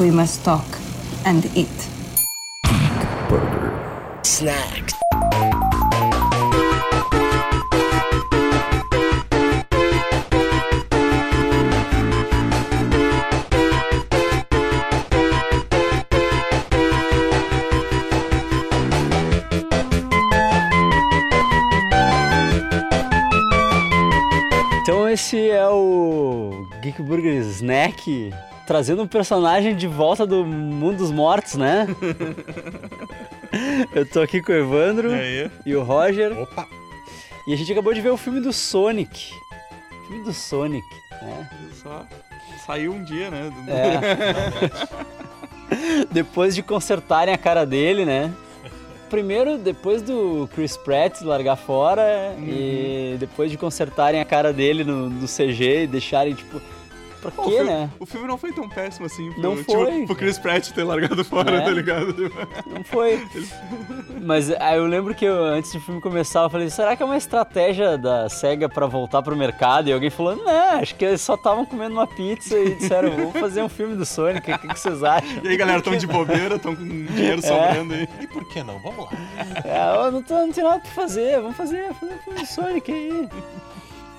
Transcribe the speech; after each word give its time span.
We 0.00 0.10
must 0.10 0.42
talk 0.42 0.64
and 1.26 1.44
eat. 1.54 1.68
Snacks. 4.22 4.94
Então 24.80 25.06
esse 25.10 25.50
é 25.50 25.68
o 25.68 26.66
Geek 26.80 27.02
Burger 27.02 27.34
Snack 27.42 28.32
trazendo 28.70 29.02
um 29.02 29.06
personagem 29.08 29.74
de 29.74 29.88
volta 29.88 30.24
do 30.24 30.46
mundo 30.46 30.98
dos 30.98 31.10
mortos, 31.10 31.54
né? 31.56 31.88
Eu 33.92 34.06
tô 34.06 34.20
aqui 34.20 34.40
com 34.40 34.52
o 34.52 34.54
Evandro 34.54 35.10
E 35.12 35.50
e 35.66 35.74
o 35.74 35.82
Roger 35.82 36.38
Opa! 36.38 36.68
e 37.48 37.52
a 37.52 37.56
gente 37.56 37.72
acabou 37.72 37.92
de 37.92 38.00
ver 38.00 38.10
o 38.10 38.16
filme 38.16 38.38
do 38.38 38.52
Sonic. 38.52 39.32
O 39.90 40.06
filme 40.06 40.22
do 40.22 40.32
Sonic, 40.32 40.86
né? 41.20 41.50
Só 41.82 42.06
saiu 42.64 42.92
um 42.92 43.02
dia, 43.02 43.28
né? 43.28 43.50
do- 43.50 43.70
É. 43.72 44.00
depois 46.12 46.54
de 46.54 46.62
consertarem 46.62 47.34
a 47.34 47.38
cara 47.38 47.66
dele, 47.66 48.04
né? 48.04 48.32
Primeiro, 49.08 49.58
depois 49.58 50.00
do 50.00 50.48
Chris 50.54 50.76
Pratt 50.76 51.22
largar 51.22 51.56
fora 51.56 52.36
e 52.38 53.16
depois 53.18 53.50
de 53.50 53.56
consertarem 53.58 54.20
a 54.20 54.24
cara 54.24 54.52
dele 54.52 54.84
no, 54.84 55.10
no 55.10 55.26
CG 55.26 55.82
e 55.82 55.86
deixarem, 55.88 56.34
tipo, 56.34 56.60
pra 57.20 57.30
Pô, 57.30 57.42
o, 57.42 57.44
quê, 57.48 57.56
filme, 57.56 57.70
né? 57.70 57.90
o 58.00 58.06
filme 58.06 58.26
não 58.26 58.38
foi 58.38 58.52
tão 58.52 58.68
péssimo 58.68 59.06
assim. 59.06 59.30
Pro, 59.32 59.42
Não 59.42 59.56
tipo, 59.56 59.72
foi. 59.72 60.06
Pro 60.06 60.16
Chris 60.16 60.38
Pratt 60.38 60.70
ter 60.70 60.84
largado 60.84 61.24
fora, 61.24 61.56
É. 61.56 61.60
tá 61.60 61.70
ligado? 61.70 62.14
Não 62.66 62.82
foi. 62.84 63.22
Mas 64.22 64.50
aí 64.50 64.76
eu 64.76 64.86
lembro 64.86 65.14
que 65.14 65.24
eu, 65.24 65.42
antes 65.44 65.72
do 65.72 65.80
filme 65.80 66.00
começar, 66.00 66.42
eu 66.42 66.50
falei, 66.50 66.68
será 66.70 66.94
que 66.96 67.02
é 67.02 67.06
uma 67.06 67.16
estratégia 67.16 67.96
da 67.96 68.28
SEGA 68.28 68.68
pra 68.68 68.86
voltar 68.86 69.22
pro 69.22 69.36
mercado? 69.36 69.88
E 69.88 69.92
alguém 69.92 70.10
falou, 70.10 70.36
não, 70.36 70.78
acho 70.80 70.94
que 70.94 71.04
eles 71.04 71.20
só 71.20 71.34
estavam 71.34 71.64
comendo 71.64 71.94
uma 71.94 72.06
pizza 72.06 72.56
e 72.58 72.74
disseram, 72.74 73.10
vamos 73.10 73.38
fazer 73.38 73.62
um 73.62 73.68
filme 73.68 73.96
do 73.96 74.04
Sonic, 74.04 74.50
o 74.52 74.58
que, 74.58 74.68
que 74.68 74.78
vocês 74.78 75.02
acham? 75.02 75.40
E 75.42 75.48
aí, 75.48 75.56
galera, 75.56 75.80
tão 75.80 75.96
de 75.96 76.06
bobeira, 76.06 76.58
tão 76.58 76.74
com 76.76 76.84
dinheiro 76.84 77.40
sobrando 77.42 77.94
aí. 77.94 78.08
E 78.20 78.26
por 78.26 78.44
que 78.48 78.62
não? 78.62 78.78
Vamos 78.80 79.04
lá. 79.06 79.10
É, 79.64 79.80
ó, 79.96 80.10
não, 80.10 80.22
tô, 80.22 80.34
não 80.34 80.52
tem 80.52 80.64
nada 80.64 80.80
pra 80.80 80.90
fazer, 80.90 81.40
vamos 81.40 81.56
fazer, 81.56 81.92
fazer 81.94 82.12
um 82.14 82.18
filme 82.18 82.40
do 82.40 82.46
Sonic 82.46 82.92
aí. 82.92 83.28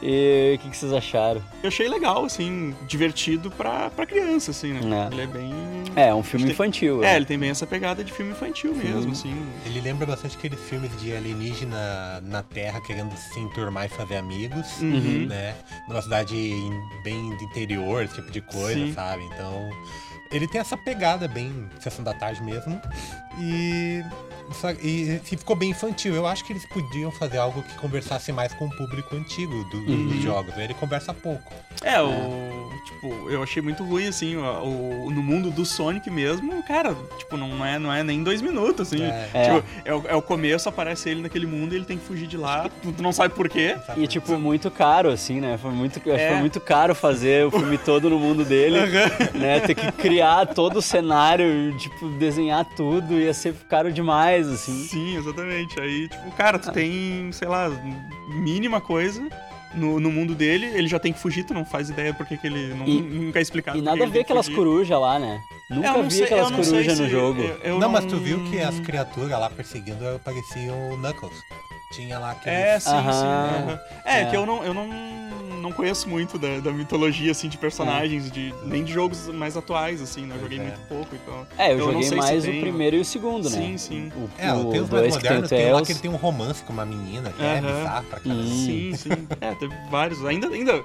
E 0.01 0.55
o 0.55 0.59
que, 0.59 0.69
que 0.71 0.77
vocês 0.77 0.91
acharam? 0.93 1.41
Eu 1.61 1.67
achei 1.67 1.87
legal, 1.87 2.25
assim, 2.25 2.75
divertido 2.87 3.51
pra, 3.51 3.89
pra 3.91 4.05
criança, 4.05 4.49
assim, 4.51 4.73
né? 4.73 5.07
É. 5.09 5.13
Ele 5.13 5.21
é 5.21 5.27
bem. 5.27 5.53
É, 5.95 6.13
um 6.13 6.23
filme 6.23 6.45
Tem- 6.45 6.53
infantil. 6.53 7.03
É, 7.03 7.07
né? 7.11 7.15
ele 7.17 7.25
tem 7.25 7.37
bem 7.37 7.49
essa 7.51 7.67
pegada 7.67 8.03
de 8.03 8.11
filme 8.11 8.31
infantil 8.31 8.73
mesmo, 8.75 9.11
assim. 9.11 9.35
Ele 9.65 9.79
lembra 9.81 10.05
bastante 10.07 10.35
aqueles 10.37 10.59
filmes 10.59 10.89
de 10.99 11.15
alienígena 11.15 12.21
na 12.23 12.41
Terra 12.41 12.81
querendo 12.81 13.15
se 13.15 13.39
enturmar 13.39 13.85
e 13.85 13.89
fazer 13.89 14.17
amigos, 14.17 14.79
Uhum. 14.81 15.27
né? 15.27 15.53
Numa 15.87 16.01
cidade 16.01 16.35
em- 16.35 16.81
bem 17.03 17.35
de 17.37 17.43
interior, 17.45 18.03
esse 18.03 18.15
tipo 18.15 18.31
de 18.31 18.41
coisa, 18.41 18.73
Sim. 18.79 18.93
sabe? 18.93 19.23
Então, 19.25 19.69
ele 20.31 20.47
tem 20.47 20.61
essa 20.61 20.77
pegada 20.77 21.27
bem 21.27 21.69
sessão 21.79 22.03
da 22.03 22.13
tarde 22.13 22.41
mesmo. 22.43 22.81
E, 23.39 24.01
e, 24.81 25.19
e 25.31 25.35
ficou 25.37 25.55
bem 25.55 25.69
infantil. 25.71 26.13
Eu 26.15 26.25
acho 26.27 26.43
que 26.45 26.53
eles 26.53 26.65
podiam 26.65 27.11
fazer 27.11 27.37
algo 27.37 27.61
que 27.63 27.73
conversasse 27.75 28.31
mais 28.31 28.53
com 28.53 28.65
o 28.65 28.69
público 28.77 29.15
antigo 29.15 29.63
do- 29.65 29.77
Uhum. 29.77 30.07
dos 30.07 30.21
jogos. 30.21 30.57
Ele 30.57 30.73
conversa 30.73 31.13
pouco. 31.13 31.51
É, 31.83 32.01
o. 32.01 32.69
Tipo, 32.85 33.29
eu 33.29 33.43
achei 33.43 33.61
muito 33.61 33.83
ruim, 33.83 34.07
assim, 34.07 34.35
o, 34.35 34.41
o- 35.05 35.11
no 35.11 35.21
mundo 35.21 35.51
do 35.51 35.65
Sonic 35.65 36.09
mesmo, 36.09 36.61
cara, 36.63 36.95
tipo, 37.17 37.37
não 37.37 37.63
é, 37.65 37.77
não 37.77 37.93
é 37.93 38.03
nem 38.03 38.23
dois 38.23 38.41
minutos, 38.41 38.87
assim. 38.91 39.03
É. 39.03 39.43
Tipo, 39.43 39.63
é. 39.85 39.93
o, 39.93 40.03
é 40.09 40.15
o 40.15 40.21
começo, 40.21 40.67
aparece 40.69 41.09
ele 41.09 41.21
naquele 41.21 41.45
mundo 41.45 41.73
e 41.73 41.77
ele 41.77 41.85
tem 41.85 41.97
que 41.97 42.05
fugir 42.05 42.27
de 42.27 42.37
lá. 42.37 42.69
Tu, 42.81 42.91
tu 42.91 43.03
não 43.03 43.11
sabe 43.11 43.33
por 43.35 43.47
quê. 43.49 43.75
E, 43.97 44.07
tipo, 44.07 44.37
muito 44.37 44.69
caro, 44.71 45.09
assim, 45.09 45.39
né? 45.39 45.57
Foi 45.61 45.71
muito, 45.71 45.97
acho 45.97 46.01
que 46.03 46.09
É. 46.11 46.29
foi 46.29 46.37
muito 46.39 46.59
caro 46.59 46.93
fazer 46.95 47.45
o 47.45 47.51
filme 47.51 47.77
todo 47.77 48.09
no 48.09 48.19
mundo 48.19 48.43
dele, 48.45 48.77
né? 49.33 49.59
Ter 49.61 49.75
que 49.75 49.91
criar 49.91 50.47
todo 50.47 50.77
o 50.77 50.81
cenário, 50.81 51.75
tipo, 51.77 52.09
desenhar 52.17 52.65
tudo, 52.75 53.13
ia 53.13 53.33
ser 53.33 53.53
caro 53.69 53.91
demais, 53.91 54.40
assim. 54.47 54.73
Sim, 54.87 55.17
exatamente. 55.17 55.79
Aí, 55.79 56.07
tipo, 56.07 56.31
cara, 56.31 56.57
tu 56.59 56.71
tem, 56.71 57.31
sei 57.31 57.47
lá, 57.47 57.69
mínima 58.29 58.79
coisa. 58.81 59.27
No, 59.73 60.01
no 60.01 60.11
mundo 60.11 60.35
dele, 60.35 60.65
ele 60.65 60.87
já 60.89 60.99
tem 60.99 61.13
que 61.13 61.19
fugir, 61.19 61.45
tu 61.45 61.53
não 61.53 61.63
faz 61.63 61.89
ideia 61.89 62.13
porque 62.13 62.35
que 62.35 62.45
ele 62.45 62.73
não, 62.73 62.85
E- 62.85 63.01
nunca 63.01 63.39
é 63.39 63.41
explicado. 63.41 63.77
E 63.77 63.81
nada 63.81 64.03
a 64.03 64.07
ver 64.07 64.19
aquelas 64.19 64.49
corujas 64.49 64.99
lá, 64.99 65.17
né? 65.17 65.39
Nunca 65.71 65.87
Eu 65.87 65.93
não 65.93 66.03
vi 66.03 66.15
sei- 66.15 66.23
aquelas 66.25 66.51
eu 66.51 66.57
não 66.57 66.63
corujas 66.63 66.99
no 66.99 67.09
jogo. 67.09 67.41
eu- 67.41 67.57
eu 67.63 67.79
não, 67.79 67.89
mas 67.89 68.05
tu 68.05 68.17
viu 68.17 68.43
que 68.49 68.59
as 68.59 68.79
criaturas 68.81 69.31
lá 69.31 69.49
perseguindo 69.49 70.19
pareciam 70.23 70.91
o 70.91 70.97
Knuckles. 70.97 71.33
Tinha 71.93 72.19
lá 72.19 72.31
aquele. 72.31 72.55
É, 72.55 72.79
sim, 72.79 72.89
Aham. 72.89 73.11
sim. 73.11 73.27
aham. 73.69 73.79
É, 74.05 74.21
É. 74.21 74.25
que 74.25 74.35
eu 74.37 74.45
não, 74.45 74.63
eu 74.63 74.73
não, 74.73 74.87
não 75.61 75.71
conheço 75.73 76.07
muito 76.07 76.37
da, 76.39 76.59
da 76.59 76.71
mitologia, 76.71 77.31
assim, 77.31 77.49
de 77.49 77.57
personagens, 77.57 78.31
de, 78.31 78.53
nem 78.63 78.81
de 78.83 78.93
jogos 78.93 79.27
mais 79.27 79.57
atuais, 79.57 80.01
assim, 80.01 80.25
né? 80.25 80.35
Eu 80.35 80.39
joguei 80.41 80.57
é. 80.59 80.61
muito 80.61 80.79
pouco, 80.87 81.13
então... 81.13 81.45
É, 81.57 81.73
eu, 81.73 81.77
não 81.79 81.85
joguei 81.87 82.03
sei 82.03 82.09
se 82.11 82.15
mais 82.15 82.43
o 82.43 82.47
tem- 82.47 82.61
primeiro 82.61 82.95
e 82.95 82.99
o 83.01 83.05
segundo, 83.05 83.49
né? 83.49 83.57
Sim, 83.57 83.77
sim. 83.77 84.11
O, 84.15 84.29
É, 84.37 84.53
o 84.53 84.65
tem 84.71 84.79
os 84.79 84.89
mais 84.89 85.01
dois 85.01 85.17
que 85.17 85.27
tem 85.27 85.37
o 85.39 85.47
tem 85.49 85.73
lá 85.73 85.81
que 85.81 85.91
ele 85.91 85.99
tem 85.99 86.11
um 86.11 86.15
romance 86.15 86.63
com 86.63 86.71
uma 86.71 86.85
menina, 86.85 87.29
que 87.31 87.43
é 87.43 87.59
bizarro 87.61 88.05
pra 88.05 88.19
caramba. 88.21 88.43
Sim, 88.45 88.93
sim. 88.95 89.27
É, 89.41 89.53
teve 89.55 89.75
vários. 89.89 90.25
Ainda, 90.25 90.47
ainda 90.47 90.81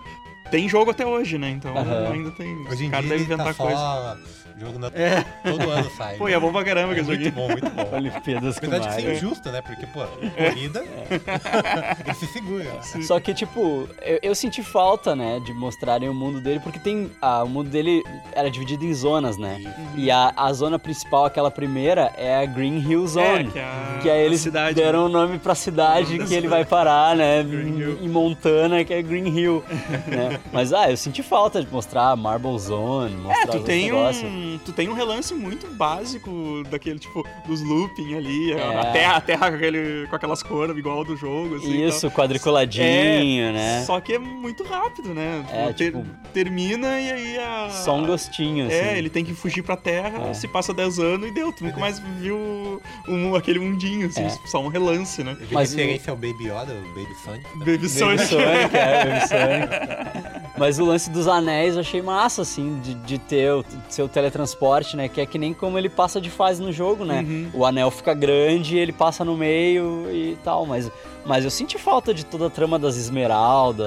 tem 0.50 0.68
jogo 0.68 0.90
até 0.90 1.06
hoje, 1.06 1.38
né? 1.38 1.50
Então 1.50 1.72
ainda 2.12 2.32
tem... 2.32 2.66
Hoje 2.68 2.84
em 2.84 2.88
o 2.88 2.90
cara 2.90 3.02
dia 3.02 3.10
deve 3.10 3.14
ele 3.14 3.32
inventar 3.32 3.46
tá 3.46 3.54
coisa. 3.54 3.76
só 3.76 4.16
jogo 4.58 4.78
na... 4.78 4.86
É. 4.88 5.24
todo 5.44 5.70
ano 5.70 5.90
sai. 5.96 6.16
Pô, 6.16 6.28
e 6.28 6.32
é 6.32 6.40
bom 6.40 6.50
pra 6.52 6.64
caramba 6.64 6.94
que 6.94 7.00
É 7.00 7.02
muito 7.02 7.24
joguei. 7.24 7.30
bom, 7.30 7.48
muito 7.48 7.70
bom. 7.70 7.96
Olimpíadas 7.96 8.56
Apesar 8.56 8.78
de 8.78 8.84
ser 8.84 8.90
Mario. 9.02 9.12
injusto, 9.14 9.50
né? 9.50 9.60
Porque, 9.62 9.86
pô, 9.86 10.02
É. 10.36 10.50
corrida, 10.50 10.84
ele 12.04 12.14
se 12.14 12.26
segura. 12.26 12.66
Só 13.02 13.20
que, 13.20 13.34
tipo, 13.34 13.88
eu, 14.02 14.18
eu 14.22 14.34
senti 14.34 14.62
falta, 14.62 15.14
né, 15.14 15.40
de 15.44 15.52
mostrarem 15.52 16.08
o 16.08 16.14
mundo 16.14 16.40
dele, 16.40 16.60
porque 16.60 16.78
tem. 16.78 17.10
Ah, 17.20 17.42
o 17.44 17.48
mundo 17.48 17.68
dele 17.70 18.02
era 18.32 18.50
dividido 18.50 18.84
em 18.84 18.94
zonas, 18.94 19.36
né? 19.36 19.62
E 19.96 20.10
a, 20.10 20.32
a 20.36 20.52
zona 20.52 20.78
principal, 20.78 21.24
aquela 21.24 21.50
primeira, 21.50 22.12
é 22.16 22.36
a 22.42 22.46
Green 22.46 22.78
Hill 22.78 23.06
Zone. 23.06 23.48
É, 23.48 23.50
que 23.52 23.58
é 23.58 23.62
a, 23.64 23.98
Que 24.02 24.10
aí 24.10 24.20
eles 24.24 24.40
a 24.40 24.44
cidade. 24.44 24.74
deram 24.74 25.06
o 25.06 25.08
nome 25.08 25.38
pra 25.38 25.54
cidade 25.54 26.18
que 26.18 26.34
ele 26.34 26.48
vai 26.48 26.64
parar, 26.64 27.14
né? 27.16 27.42
Hill. 27.42 27.98
Em 28.02 28.08
Montana, 28.08 28.84
que 28.84 28.92
é 28.94 29.02
Green 29.02 29.28
Hill. 29.28 29.64
né? 30.06 30.38
Mas, 30.52 30.72
ah, 30.72 30.90
eu 30.90 30.96
senti 30.96 31.22
falta 31.22 31.62
de 31.62 31.70
mostrar 31.70 32.14
Marble 32.16 32.58
Zone, 32.58 33.14
mostrar 33.16 33.42
É, 33.42 33.46
tu 33.46 33.60
tem, 33.60 33.86
negócios. 33.86 34.24
um, 34.24 34.45
tu 34.64 34.72
tem 34.72 34.88
um 34.88 34.92
relance 34.94 35.34
muito 35.34 35.66
básico 35.74 36.62
daquele, 36.70 36.98
tipo, 36.98 37.24
dos 37.46 37.60
looping 37.62 38.14
ali, 38.14 38.52
É. 38.52 38.78
a 38.78 38.84
terra, 38.92 39.16
a 39.16 39.20
terra 39.20 39.50
com, 39.50 39.56
aquele, 39.56 40.06
com 40.08 40.16
aquelas 40.16 40.42
cores 40.42 40.76
igual 40.76 41.04
do 41.04 41.16
jogo, 41.16 41.56
assim. 41.56 41.84
Isso, 41.86 42.02
tal. 42.02 42.10
quadriculadinho, 42.10 43.46
É, 43.46 43.52
né? 43.52 43.84
Só 43.86 44.00
que 44.00 44.14
é 44.14 44.18
muito 44.18 44.62
rápido, 44.64 45.14
né? 45.14 45.44
É, 45.52 45.72
Ter- 45.72 45.92
tipo- 45.92 46.04
termina 46.32 47.00
e 47.00 47.12
aí 47.12 47.38
a... 47.38 47.70
Só 47.70 47.96
um 47.96 48.06
gostinho, 48.06 48.66
assim. 48.66 48.74
É, 48.76 48.98
ele 48.98 49.10
tem 49.10 49.24
que 49.24 49.34
fugir 49.34 49.62
pra 49.62 49.76
terra, 49.76 50.28
É. 50.30 50.34
se 50.34 50.46
passa 50.48 50.72
10 50.74 50.98
anos 50.98 51.28
e 51.28 51.32
deu. 51.32 51.52
Tu 51.52 51.64
nunca 51.64 51.78
mais 51.78 51.98
viu 52.20 52.80
um, 53.08 53.34
aquele 53.34 53.58
mundinho, 53.58 54.06
assim, 54.06 54.24
É. 54.24 54.28
só 54.46 54.60
um 54.60 54.68
relance, 54.68 55.22
né? 55.22 55.36
Mas 55.50 55.72
o- 55.72 55.76
referência 55.76 56.10
ao 56.10 56.16
Baby 56.16 56.44
Yoda, 56.44 56.72
o 56.74 56.88
Baby 56.88 57.14
Sonic. 57.24 57.44
né? 57.44 57.50
Baby 57.56 57.70
Baby 57.76 57.88
Sonic. 57.88 58.24
Sonic, 58.26 58.76
é, 58.76 59.04
Baby 59.04 59.28
Sonic. 59.28 60.15
Mas 60.56 60.78
o 60.78 60.84
lance 60.84 61.10
dos 61.10 61.28
anéis 61.28 61.74
eu 61.74 61.80
achei 61.80 62.00
massa, 62.00 62.42
assim, 62.42 62.80
de, 62.80 62.94
de 62.94 63.18
ter 63.18 63.52
o 63.52 63.64
seu 63.88 64.08
teletransporte, 64.08 64.96
né? 64.96 65.08
Que 65.08 65.20
é 65.20 65.26
que 65.26 65.38
nem 65.38 65.52
como 65.52 65.78
ele 65.78 65.88
passa 65.88 66.20
de 66.20 66.30
fase 66.30 66.62
no 66.62 66.72
jogo, 66.72 67.04
né? 67.04 67.20
Uhum. 67.20 67.50
O 67.52 67.64
anel 67.66 67.90
fica 67.90 68.14
grande, 68.14 68.78
ele 68.78 68.92
passa 68.92 69.24
no 69.24 69.36
meio 69.36 70.06
e 70.10 70.36
tal, 70.42 70.64
mas, 70.64 70.90
mas 71.24 71.44
eu 71.44 71.50
senti 71.50 71.78
falta 71.78 72.14
de 72.14 72.24
toda 72.24 72.46
a 72.46 72.50
trama 72.50 72.78
das 72.78 72.96
esmeraldas 72.96 73.86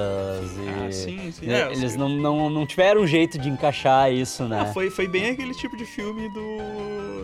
e... 0.56 0.68
Ah, 0.68 0.92
sim, 0.92 1.32
sim. 1.32 1.46
né, 1.46 1.62
É, 1.62 1.72
eles 1.72 1.96
não, 1.96 2.08
não, 2.08 2.48
não 2.48 2.64
tiveram 2.66 3.02
um 3.02 3.06
jeito 3.06 3.38
de 3.38 3.48
encaixar 3.48 4.12
isso, 4.12 4.44
né? 4.44 4.60
Ah, 4.60 4.66
foi, 4.66 4.90
foi 4.90 5.08
bem 5.08 5.30
aquele 5.30 5.54
tipo 5.54 5.76
de 5.76 5.84
filme 5.84 6.28
do. 6.28 6.40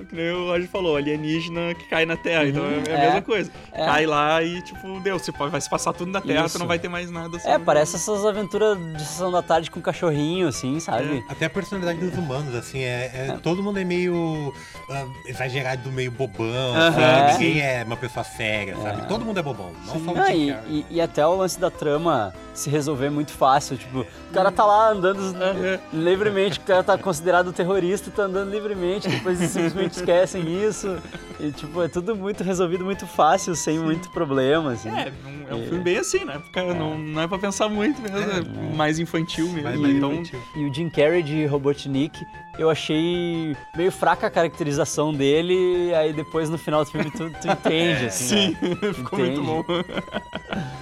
Que 0.05 0.15
nem 0.17 0.31
o 0.33 0.47
Roger 0.47 0.69
falou, 0.69 0.97
alienígena 0.97 1.75
que 1.75 1.85
cai 1.89 2.05
na 2.07 2.17
Terra. 2.17 2.47
então 2.47 2.65
é, 2.65 2.91
é 2.91 2.95
a 2.95 2.99
é. 2.99 3.05
mesma 3.07 3.23
coisa. 3.23 3.51
É. 3.73 3.85
Cai 3.85 4.07
lá 4.07 4.43
e, 4.43 4.61
tipo, 4.63 5.01
deu, 5.01 5.19
você 5.19 5.33
vai 5.33 5.61
se 5.61 5.71
passar 5.71 5.93
tudo 5.93 6.11
na 6.11 6.21
Terra, 6.21 6.47
Isso. 6.47 6.57
tu 6.57 6.61
não 6.61 6.67
vai 6.67 6.79
ter 6.79 6.89
mais 6.89 7.11
nada 7.11 7.37
assim. 7.37 7.49
É, 7.49 7.59
parece 7.59 7.97
essas 7.97 8.25
aventuras 8.25 8.77
de 8.95 9.01
sessão 9.05 9.31
da 9.31 9.43
tarde 9.43 9.71
com 9.71 9.81
cachorrinho, 9.81 10.49
assim, 10.49 10.79
sabe? 10.81 11.25
Até 11.29 11.47
a 11.47 11.51
personalidade 11.51 11.99
dos 11.99 12.17
humanos, 12.19 12.55
assim, 12.55 12.81
é, 12.83 13.11
é- 13.15 13.39
todo 13.43 13.63
mundo 13.63 13.79
é 13.79 13.85
meio 13.85 14.53
ah, 14.91 15.05
exagerado, 15.27 15.91
meio 15.93 16.11
bobão, 16.11 16.75
Aham. 16.75 16.93
sabe? 16.93 17.03
É. 17.07 17.33
Ninguém 17.33 17.61
é 17.61 17.85
uma 17.85 17.97
pessoa 17.97 18.25
séria, 18.25 18.77
sabe? 18.77 19.07
Todo 19.09 19.25
mundo 19.25 19.39
é 19.39 19.43
bobão, 19.43 19.73
não 19.87 20.05
só 20.05 20.13
o 20.13 20.19
Ah, 20.19 20.31
Jim 20.33 20.55
e, 20.67 20.79
e- 20.79 20.87
e 20.97 21.01
até 21.01 21.27
o 21.27 21.37
lance 21.37 21.59
da 21.59 21.71
trama 21.71 22.33
se 22.55 22.71
resolver 22.71 23.11
muito 23.11 23.33
fácil. 23.33 23.77
Tipo, 23.77 24.01
o 24.01 24.33
cara 24.33 24.51
tá 24.51 24.65
lá 24.65 24.91
andando 24.91 25.21
Aham. 25.21 25.79
livremente, 25.93 26.59
o 26.59 26.63
cara 26.63 26.83
tá 26.83 26.97
considerado 26.97 27.53
terrorista, 27.53 28.11
tá 28.11 28.23
andando 28.23 28.51
livremente, 28.51 29.09
depois 29.09 29.57
eles 29.57 29.75
esquecem 29.95 30.65
isso. 30.67 30.97
E, 31.39 31.51
tipo, 31.53 31.83
é 31.83 31.89
tudo 31.89 32.17
muito 32.17 32.43
resolvido 32.43 32.85
muito 32.85 33.07
fácil, 33.07 33.55
sem 33.55 33.79
muito 33.79 34.11
problema, 34.11 34.73
assim. 34.73 34.89
É, 34.89 35.13
um- 35.27 35.47
é 35.51 35.55
um 35.55 35.63
filme 35.69 35.85
bem 35.85 35.99
assim, 35.99 36.25
né? 36.25 36.39
Porque 36.39 36.61
não, 36.75 36.97
não 36.99 37.21
é 37.23 37.29
pra 37.29 37.39
pensar 37.39 37.69
muito 37.69 38.01
mesmo, 38.01 38.19
é 38.19 38.75
mais 38.75 38.99
infantil 38.99 39.47
mesmo. 39.49 39.63
Mais, 39.65 39.77
E- 39.79 39.83
mais 39.83 39.95
então, 39.97 40.13
infantil. 40.15 40.41
E 40.57 40.65
o 40.65 40.73
Jim 40.75 40.89
Carrey 40.89 41.23
de 41.23 41.45
Robotnik, 41.47 42.19
eu 42.59 42.71
achei 42.71 43.55
meio 43.77 43.93
fraca 43.93 44.27
a 44.27 44.31
caracterização 44.31 45.13
dele, 45.13 45.93
aí 45.95 46.13
depois 46.15 46.49
no 46.49 46.57
final 46.57 46.85
do 46.85 46.91
filme 46.91 47.11
tu, 47.11 47.31
tu 47.31 47.49
entende, 47.53 48.07
assim, 48.07 48.27
sim, 48.27 48.57
né? 48.63 48.93
ficou 48.95 49.19
muito 49.19 49.41
Entende? 49.41 49.47
bom. 49.47 49.65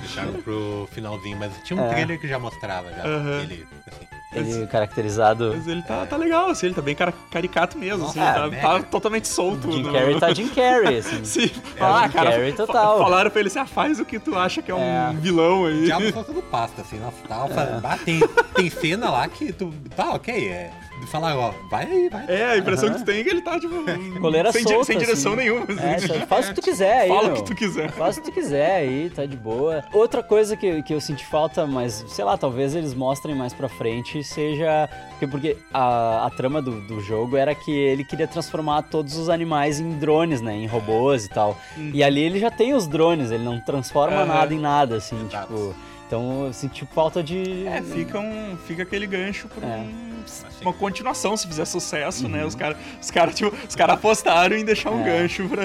Deixaram 0.01 0.33
pro 0.35 0.89
finalzinho, 0.93 1.37
mas 1.37 1.53
tinha 1.65 1.81
um 1.81 1.85
É. 1.85 1.89
trailer 1.89 2.21
que 2.21 2.29
já 2.29 2.39
mostrava 2.39 2.91
já. 2.91 3.03
Aham. 3.05 3.41
Ele, 3.43 3.67
assim. 3.89 4.07
Ele 4.35 4.67
caracterizado. 4.67 5.53
Mas 5.57 5.67
ele 5.69 5.83
tá, 5.83 6.05
tá 6.07 6.17
legal, 6.17 6.51
assim, 6.51 6.67
ele 6.67 6.75
tá 6.75 6.83
bem 6.83 6.95
cara- 6.95 7.15
caricato 7.31 7.79
mesmo, 7.79 8.07
assim, 8.07 8.19
Nossa, 8.19 8.33
tá, 8.41 8.49
mega. 8.49 8.63
tá 8.63 8.83
totalmente 8.83 9.29
solto. 9.29 9.71
Jim 9.71 9.83
no- 9.83 9.93
Carrey 9.93 10.19
tá 10.21 10.33
Jim 10.35 10.49
Carrey, 10.49 10.99
assim. 10.99 11.25
Sim. 11.25 11.51
É 11.77 11.85
o 11.85 12.03
Jim 12.03 12.09
Carrey 12.11 12.53
total. 12.53 12.99
Falaram 12.99 13.31
pra 13.31 13.41
ele 13.41 13.49
assim, 13.49 13.59
ah, 13.59 13.67
faz 13.67 14.01
o 14.01 14.05
que 14.05 14.19
tu 14.19 14.37
acha 14.37 14.61
que 14.63 14.71
é 14.71 14.75
um 14.75 14.81
É. 14.81 15.13
vilão 15.15 15.67
aí. 15.67 15.83
O 15.83 15.85
diabo 15.85 16.13
só 16.13 16.23
tudo 16.23 16.43
pasta, 16.43 16.83
assim, 16.83 16.99
nossa, 16.99 17.17
tava 17.29 17.47
É. 17.53 17.55
fazendo. 17.55 17.87
Ah, 17.87 17.99
tem, 18.05 18.21
tem 18.55 18.71
cena 18.71 19.11
lá 19.11 19.29
que 19.29 19.53
tu. 19.53 19.73
Tá, 19.97 20.11
ok, 20.13 20.49
é. 20.49 20.71
Falar, 21.07 21.37
ó, 21.37 21.53
vai 21.71 21.85
aí, 21.87 22.09
vai. 22.09 22.25
É, 22.29 22.45
a 22.53 22.57
impressão 22.59 22.91
que 22.93 22.99
tu 22.99 23.05
tem 23.05 23.21
é 23.21 23.25
que 23.25 23.31
ele 23.31 23.41
tá, 23.43 23.59
tipo, 23.61 23.75
Coleira 24.21 24.51
sem, 24.53 24.63
di- 24.65 24.71
solta, 24.71 24.85
sem 24.87 24.99
direção 24.99 25.33
assim. 25.35 25.43
nenhuma. 25.43 25.67
É, 25.81 25.95
assim. 25.97 26.07
só 26.09 26.15
faz 26.27 26.47
o 26.47 26.49
que 26.51 26.55
tu 26.55 26.63
quiser 26.63 27.01
aí, 27.01 27.09
Fala 27.09 27.29
o 27.29 27.35
que 27.35 27.45
tu 27.45 27.55
quiser. 27.55 27.91
Faz 27.93 28.17
o 28.17 28.21
que 28.23 28.31
tu 28.31 28.35
quiser 28.35 28.77
aí, 28.77 29.11
tá 29.11 29.27
de 29.27 29.37
boa. 29.37 29.85
Outra 29.93 30.23
coisa 30.23 30.57
que, 30.57 30.83
que 30.83 30.93
eu 30.95 31.01
senti 31.01 31.25
falta, 31.27 31.67
mas 31.67 32.05
sei 32.09 32.25
lá, 32.25 32.37
talvez 32.37 32.75
eles 32.75 32.95
mostrem 32.95 33.35
mais 33.35 33.53
pra 33.53 33.69
frente, 33.69 34.23
seja. 34.25 34.89
Porque, 35.11 35.27
porque 35.27 35.57
a, 35.73 36.27
a 36.27 36.31
trama 36.31 36.61
do, 36.63 36.81
do 36.83 37.01
jogo 37.01 37.37
era 37.37 37.55
que 37.55 37.71
ele 37.71 38.05
queria 38.05 38.27
transformar 38.27 38.83
todos 38.83 39.17
os 39.17 39.29
animais 39.29 39.79
em 39.81 39.91
drones, 39.99 40.41
né? 40.41 40.55
Em 40.55 40.67
robôs 40.67 41.25
e 41.27 41.29
tal. 41.29 41.57
E 41.93 42.03
ali 42.03 42.21
ele 42.23 42.39
já 42.39 42.51
tem 42.51 42.75
os 42.75 42.87
drones, 42.87 43.31
ele 43.31 43.45
não 43.45 43.61
transforma 43.61 44.17
Aham. 44.19 44.27
nada 44.27 44.55
em 44.55 44.59
nada, 44.59 44.97
assim, 44.97 45.17
Exato. 45.27 45.47
tipo. 45.47 45.75
Então 46.07 46.47
eu 46.47 46.53
senti 46.53 46.87
falta 46.95 47.23
de. 47.23 47.67
É, 47.67 47.81
fica, 47.83 48.19
um, 48.21 48.57
fica 48.67 48.83
aquele 48.83 49.07
gancho 49.07 49.49
pra 49.49 49.67
É. 49.67 49.77
um- 49.79 50.14
uma 50.63 50.73
continuação, 50.73 51.37
se 51.37 51.47
fizer 51.47 51.65
sucesso, 51.65 52.29
né? 52.29 52.45
Os 52.45 52.55
caras 52.55 52.77
os 53.01 53.11
cara, 53.11 53.33
tipo, 53.33 53.55
os 53.69 53.75
cara 53.75 53.93
apostaram 53.95 54.57
em 54.57 54.65
deixar 54.65 54.91
um 54.91 54.95
Uhum. 54.95 55.07
É. 55.07 55.19
gancho 55.23 55.49
pra... 55.49 55.65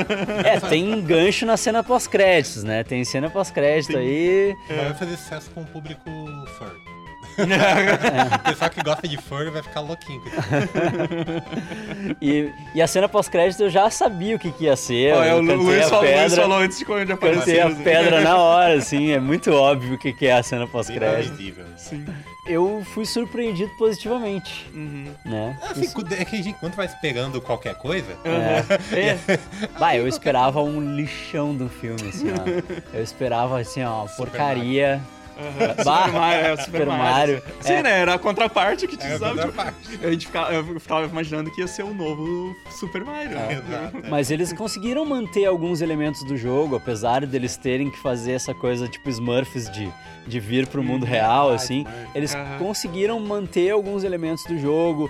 É, 0.49 0.59
tem 0.59 1.01
gancho 1.01 1.45
na 1.45 1.55
cena 1.57 1.83
pós-créditos, 1.83 2.63
né? 2.63 2.83
Tem 2.83 3.03
cena 3.05 3.29
pós-crédito 3.29 3.97
aí. 3.97 4.55
Mas 4.67 4.77
vai 4.77 4.93
fazer 4.95 5.17
sucesso 5.17 5.49
com 5.51 5.61
o 5.61 5.65
público 5.65 6.09
fur. 6.57 6.98
É. 7.37 8.35
O 8.35 8.39
pessoal 8.51 8.69
que 8.69 8.83
gosta 8.83 9.07
de 9.07 9.17
fur 9.17 9.51
vai 9.51 9.61
ficar 9.61 9.81
louquinho 9.81 10.21
isso. 10.25 10.37
E, 12.21 12.51
e 12.73 12.81
a 12.81 12.87
cena 12.87 13.07
pós-crédito 13.07 13.63
eu 13.63 13.69
já 13.69 13.89
sabia 13.89 14.35
o 14.35 14.39
que, 14.39 14.51
que 14.51 14.63
ia 14.65 14.75
ser. 14.75 15.13
Ó, 15.13 15.23
é, 15.23 15.33
o 15.33 15.41
Luiz 15.41 15.85
a 15.85 15.89
falou, 15.89 16.03
Luiz 16.03 16.13
pedra. 16.15 16.41
falou 16.41 16.57
antes 16.59 16.77
de 16.79 16.85
quando 16.85 17.11
aparecer. 17.11 17.39
Cantei 17.39 17.59
a 17.61 17.67
assim. 17.67 17.83
pedra 17.83 18.21
na 18.21 18.37
hora, 18.41 18.73
assim, 18.75 19.11
é 19.11 19.19
muito 19.19 19.51
óbvio 19.51 19.95
o 19.95 19.97
que, 19.97 20.13
que 20.13 20.27
é 20.27 20.33
a 20.33 20.43
cena 20.43 20.65
pós-crédito. 20.67 21.37
Sim. 21.77 22.05
Eu 22.47 22.83
fui 22.93 23.05
surpreendido 23.05 23.71
positivamente, 23.77 24.67
Uhum. 24.73 25.13
né? 25.25 25.57
Assim, 25.69 25.85
é 26.17 26.25
que 26.25 26.35
a 26.35 26.41
gente, 26.41 26.57
quando 26.59 26.73
vai 26.75 26.87
pegando 26.99 27.39
qualquer 27.41 27.75
coisa, 27.75 28.17
É. 28.25 29.37
Bah, 29.79 29.95
eu 29.95 30.07
esperava 30.07 30.61
um 30.61 30.95
lixão 30.95 31.53
do 31.55 31.69
filme, 31.69 32.09
assim, 32.09 32.27
ó. 32.31 32.95
Eu 32.97 33.03
esperava, 33.03 33.59
assim, 33.59 33.83
ó, 33.83 34.05
porcaria. 34.17 34.99
Uhum. 35.39 35.83
Bah, 35.85 36.03
Super 36.05 36.19
Mario, 36.19 36.39
é, 36.39 36.49
Super, 36.49 36.63
Super 36.65 36.85
Mario. 36.87 37.03
Mario. 37.03 37.43
Sim, 37.61 37.73
É. 37.73 37.83
né? 37.83 37.99
Era 37.99 38.13
a 38.15 38.19
contraparte 38.19 38.87
que, 38.87 39.01
É, 39.01 39.13
a 39.13 39.19
sabe, 39.19 39.39
tipo, 39.39 39.47
contraparte. 39.53 39.99
a 40.05 40.11
gente 40.11 40.25
ficava, 40.27 40.53
eu 40.53 40.79
tava 40.81 41.05
imaginando 41.07 41.51
que 41.51 41.61
ia 41.61 41.67
ser 41.67 41.83
o 41.83 41.93
novo 41.93 42.55
Super 42.71 43.03
Mario. 43.05 43.31
né? 43.31 43.61
Exato. 43.65 44.09
Mas 44.09 44.31
eles 44.31 44.51
conseguiram 44.53 45.05
manter 45.05 45.45
alguns 45.45 45.81
elementos 45.81 46.23
do 46.23 46.35
jogo, 46.37 46.75
apesar 46.75 47.25
deles 47.25 47.55
terem 47.57 47.89
que 47.89 47.97
fazer 47.99 48.33
essa 48.33 48.53
coisa 48.53 48.87
tipo 48.87 49.09
Smurfs 49.09 49.69
de, 49.71 49.89
de 50.27 50.39
vir 50.39 50.67
pro 50.67 50.83
mundo 50.83 51.05
real, 51.05 51.49
ah, 51.51 51.55
assim. 51.55 51.79
Smurf. 51.79 52.09
Eles 52.15 52.35
Aham. 52.35 52.57
conseguiram 52.59 53.19
manter 53.19 53.69
alguns 53.71 54.03
elementos 54.03 54.43
do 54.45 54.57
jogo, 54.59 55.09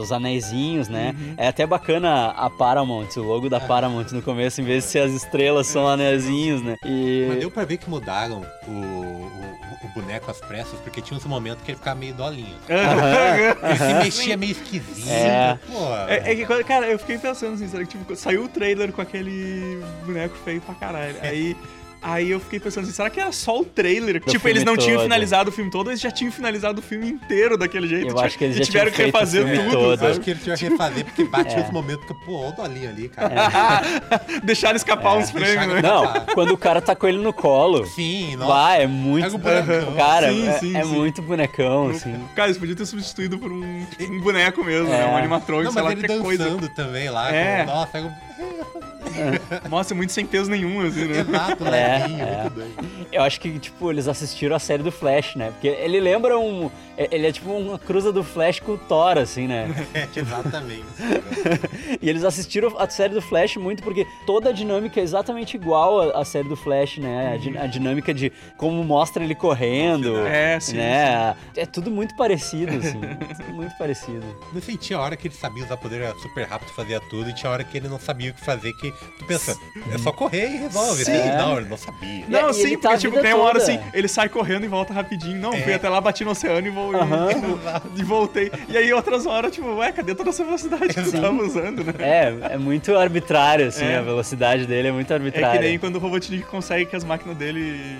os 0.00 0.10
anéisinhos, 0.12 0.88
né? 0.88 1.14
Uhum. 1.18 1.34
É 1.36 1.48
até 1.48 1.66
bacana 1.66 2.28
a 2.30 2.48
Paramount, 2.50 3.08
o 3.16 3.22
logo 3.22 3.48
da 3.48 3.60
Paramount 3.60 4.06
no 4.12 4.22
começo, 4.22 4.60
em 4.60 4.64
vez 4.64 4.84
de 4.84 4.90
ser 4.90 5.00
as 5.00 5.12
estrelas, 5.12 5.66
são 5.66 5.86
anéisinhos, 5.86 6.62
né? 6.62 6.76
E. 6.84 7.26
Mas 7.28 7.38
deu 7.40 7.50
pra 7.50 7.64
ver 7.64 7.76
que 7.78 7.88
mudaram 7.90 8.44
o, 8.66 8.70
o, 8.70 9.32
o 9.35 9.35
boneco 10.00 10.30
às 10.30 10.40
pressas, 10.40 10.78
porque 10.80 11.00
tinha 11.00 11.16
uns 11.16 11.24
momentos 11.24 11.64
que 11.64 11.70
ele 11.70 11.78
ficava 11.78 11.98
meio 11.98 12.14
dolinho. 12.14 12.56
Ele 12.68 13.78
se 13.78 13.94
mexia 13.94 14.36
meio 14.36 14.52
esquisito. 14.52 15.08
É. 15.08 15.58
É, 16.08 16.32
é 16.32 16.36
que, 16.36 16.64
cara, 16.64 16.86
eu 16.86 16.98
fiquei 16.98 17.18
pensando 17.18 17.54
assim, 17.54 17.68
será 17.68 17.84
que, 17.84 17.98
tipo, 17.98 18.14
saiu 18.16 18.44
o 18.44 18.48
trailer 18.48 18.92
com 18.92 19.00
aquele 19.00 19.82
boneco 20.04 20.36
feio 20.44 20.60
pra 20.60 20.74
caralho. 20.74 21.16
Aí, 21.22 21.56
aí 22.08 22.30
eu 22.30 22.40
fiquei 22.40 22.60
pensando 22.60 22.84
assim, 22.84 22.92
será 22.92 23.10
que 23.10 23.18
era 23.20 23.32
só 23.32 23.60
o 23.60 23.64
trailer? 23.64 24.14
tipo, 24.20 24.30
filme 24.30 24.50
eles 24.50 24.64
não 24.64 24.76
tinham 24.76 24.96
todo. 24.96 25.02
finalizado 25.04 25.50
o 25.50 25.52
filme 25.52 25.70
todo, 25.70 25.90
eles 25.90 26.00
já 26.00 26.10
tinham 26.10 26.30
finalizado 26.32 26.78
o 26.80 26.82
filme 26.82 27.08
inteiro 27.10 27.56
daquele 27.58 27.86
jeito. 27.88 28.04
Eu 28.04 28.08
Tipo, 28.08 28.20
acho 28.20 28.38
que 28.38 28.44
eles 28.44 28.56
já 28.56 28.64
tiveram 28.64 28.90
tinham 28.90 28.96
que 29.10 29.16
refazer 29.16 29.44
tudo. 29.44 29.70
todo. 29.72 30.04
Eu 30.04 30.10
acho 30.10 30.20
que 30.20 30.30
ele 30.30 30.40
tinha 30.40 30.56
que 30.56 30.68
refazer, 30.68 31.04
porque 31.04 31.24
bate 31.24 31.54
É. 31.54 31.58
uns 31.60 31.70
momentos 31.70 32.06
que, 32.06 32.14
pô, 32.24 32.36
olha 32.40 32.48
o 32.50 32.52
dolinho 32.52 32.88
ali, 32.90 33.08
cara. 33.08 33.34
Deixaram 34.44 34.76
escapar 34.76 35.16
uns 35.16 35.30
deixaram 35.30 35.62
frames, 35.64 35.82
né? 35.82 35.88
Não, 35.88 36.26
quando 36.34 36.52
o 36.52 36.58
cara 36.58 36.80
tá 36.80 36.94
com 36.94 37.06
ele 37.08 37.18
no 37.18 37.32
colo. 37.32 37.84
Sim, 37.86 38.36
nossa. 38.36 38.52
Vai, 38.52 38.82
é 38.82 38.86
muito. 38.86 39.24
Pega 39.24 39.36
o 39.36 39.38
bonecão. 39.38 39.94
Cara, 39.94 40.32
Sim, 40.32 40.48
é, 40.48 40.52
sim, 40.58 40.76
é 40.76 40.82
sim. 40.84 40.88
muito 40.88 41.22
bonecão, 41.22 41.88
assim. 41.88 42.14
Cara, 42.34 42.48
eles 42.48 42.58
podiam 42.58 42.76
ter 42.76 42.86
substituído 42.86 43.38
por 43.38 43.50
um, 43.50 43.84
tipo, 43.86 44.12
um 44.12 44.20
boneco 44.20 44.62
mesmo, 44.64 44.92
É. 44.92 44.98
né? 44.98 45.06
Um 45.06 45.16
animatrônico, 45.16 45.64
Não, 45.66 45.72
sei 45.72 45.82
lá, 45.82 45.92
ele 45.92 46.06
qualquer 46.06 46.22
coisa. 46.22 46.44
dançando 46.44 46.68
também 46.70 47.08
lá. 47.10 47.34
É. 47.34 47.64
com- 47.64 47.70
Nossa, 47.72 47.86
pega 47.92 48.06
o... 48.06 48.86
Mostra 49.68 49.94
muito 49.96 50.12
sem 50.12 50.26
peso 50.26 50.50
nenhum, 50.50 50.80
assim, 50.86 51.04
né? 51.06 51.20
Exato, 51.20 51.64
É, 51.66 51.98
levinho, 51.98 52.22
é. 52.24 52.50
Eu 53.12 53.22
acho 53.22 53.40
que, 53.40 53.58
tipo, 53.58 53.90
eles 53.90 54.08
assistiram 54.08 54.54
a 54.56 54.58
série 54.58 54.82
do 54.82 54.92
Flash, 54.92 55.36
né? 55.36 55.50
Porque 55.50 55.68
ele 55.68 56.00
lembra 56.00 56.38
um. 56.38 56.70
Ele 56.98 57.26
é 57.26 57.32
tipo 57.32 57.50
uma 57.52 57.78
cruza 57.78 58.10
do 58.12 58.24
Flash 58.24 58.60
com 58.60 58.72
o 58.72 58.78
Thor, 58.78 59.18
assim, 59.18 59.46
né? 59.46 59.68
É, 59.94 60.08
exatamente. 60.18 60.84
E 62.00 62.08
eles 62.08 62.24
assistiram 62.24 62.74
a 62.78 62.88
série 62.88 63.14
do 63.14 63.22
Flash 63.22 63.56
muito 63.56 63.82
porque 63.82 64.06
toda 64.26 64.50
a 64.50 64.52
dinâmica 64.52 65.00
é 65.00 65.02
exatamente 65.02 65.56
igual 65.56 66.10
à 66.10 66.20
à 66.20 66.24
série 66.24 66.48
do 66.48 66.56
Flash, 66.56 66.98
né? 66.98 67.34
A, 67.34 67.36
di- 67.36 67.58
a 67.58 67.66
dinâmica 67.66 68.12
de 68.12 68.32
como 68.56 68.82
mostra 68.84 69.22
ele 69.22 69.34
correndo. 69.34 70.26
É, 70.26 70.58
sim, 70.60 70.76
Né? 70.76 71.34
É 71.56 71.64
tudo 71.66 71.90
muito 71.90 72.16
parecido, 72.16 72.76
assim. 72.76 73.00
tudo 73.36 73.52
muito 73.54 73.76
parecido. 73.78 74.24
Não 74.52 74.60
sei, 74.60 74.76
tinha 74.76 74.98
hora 74.98 75.16
que 75.16 75.28
ele 75.28 75.34
sabia 75.34 75.64
usar 75.64 75.76
poder 75.76 76.12
super 76.22 76.46
rápido, 76.46 76.68
fazia 76.72 77.00
tudo, 77.08 77.30
e 77.30 77.34
tinha 77.34 77.50
hora 77.50 77.64
que 77.64 77.76
ele 77.76 77.88
não 77.88 77.98
sabia 77.98 78.30
o 78.30 78.34
que 78.34 78.44
fazer, 78.44 78.72
que 78.74 78.92
tu 79.18 79.24
pensa, 79.24 79.56
é 79.92 79.98
só 79.98 80.12
correr 80.12 80.48
e 80.50 80.56
resolve. 80.58 81.04
Sim. 81.04 81.12
Assim, 81.12 81.28
Não, 81.36 81.58
ele 81.58 81.68
não 81.68 81.76
sabia. 81.76 82.24
Não, 82.28 82.50
E 82.50 82.54
sim, 82.54 82.70
tá 82.76 82.90
porque 82.90 82.94
a 82.94 82.98
tipo, 82.98 83.20
tem 83.20 83.34
uma 83.34 83.44
hora 83.44 83.58
assim, 83.58 83.78
ele 83.94 84.08
sai 84.08 84.28
correndo 84.28 84.64
e 84.64 84.68
volta 84.68 84.92
rapidinho. 84.92 85.38
Não, 85.40 85.52
É. 85.52 85.60
fui 85.62 85.74
até 85.74 85.88
lá, 85.88 86.00
bati 86.00 86.24
no 86.24 86.30
oceano 86.32 86.66
e, 86.66 86.70
vou, 86.70 86.92
e- 86.92 86.96
Aham. 86.96 87.28
e, 87.96 88.02
voltei. 88.02 88.50
E 88.68 88.76
aí 88.76 88.92
outras 88.92 89.26
horas, 89.26 89.52
tipo, 89.52 89.66
ué, 89.76 89.92
cadê 89.92 90.14
toda 90.14 90.30
essa 90.30 90.44
velocidade 90.44 90.88
que 90.88 91.02
tu 91.02 91.10
Sim. 91.10 91.20
tava 91.20 91.42
usando, 91.42 91.84
né? 91.84 91.92
É, 91.98 92.54
é 92.54 92.58
muito 92.58 92.96
arbitrário, 92.96 93.68
assim, 93.68 93.84
É. 93.84 93.96
a 93.98 94.02
velocidade 94.02 94.66
dele 94.66 94.88
é 94.88 94.92
muito 94.92 95.10
É 95.12 95.16
arbitrária. 95.16 95.60
que 95.60 95.66
nem 95.66 95.78
quando 95.78 95.96
o 95.96 95.98
Robotnik 95.98 96.44
consegue 96.46 96.86
que 96.86 96.96
as 96.96 97.04
máquinas 97.04 97.36
dele 97.36 97.96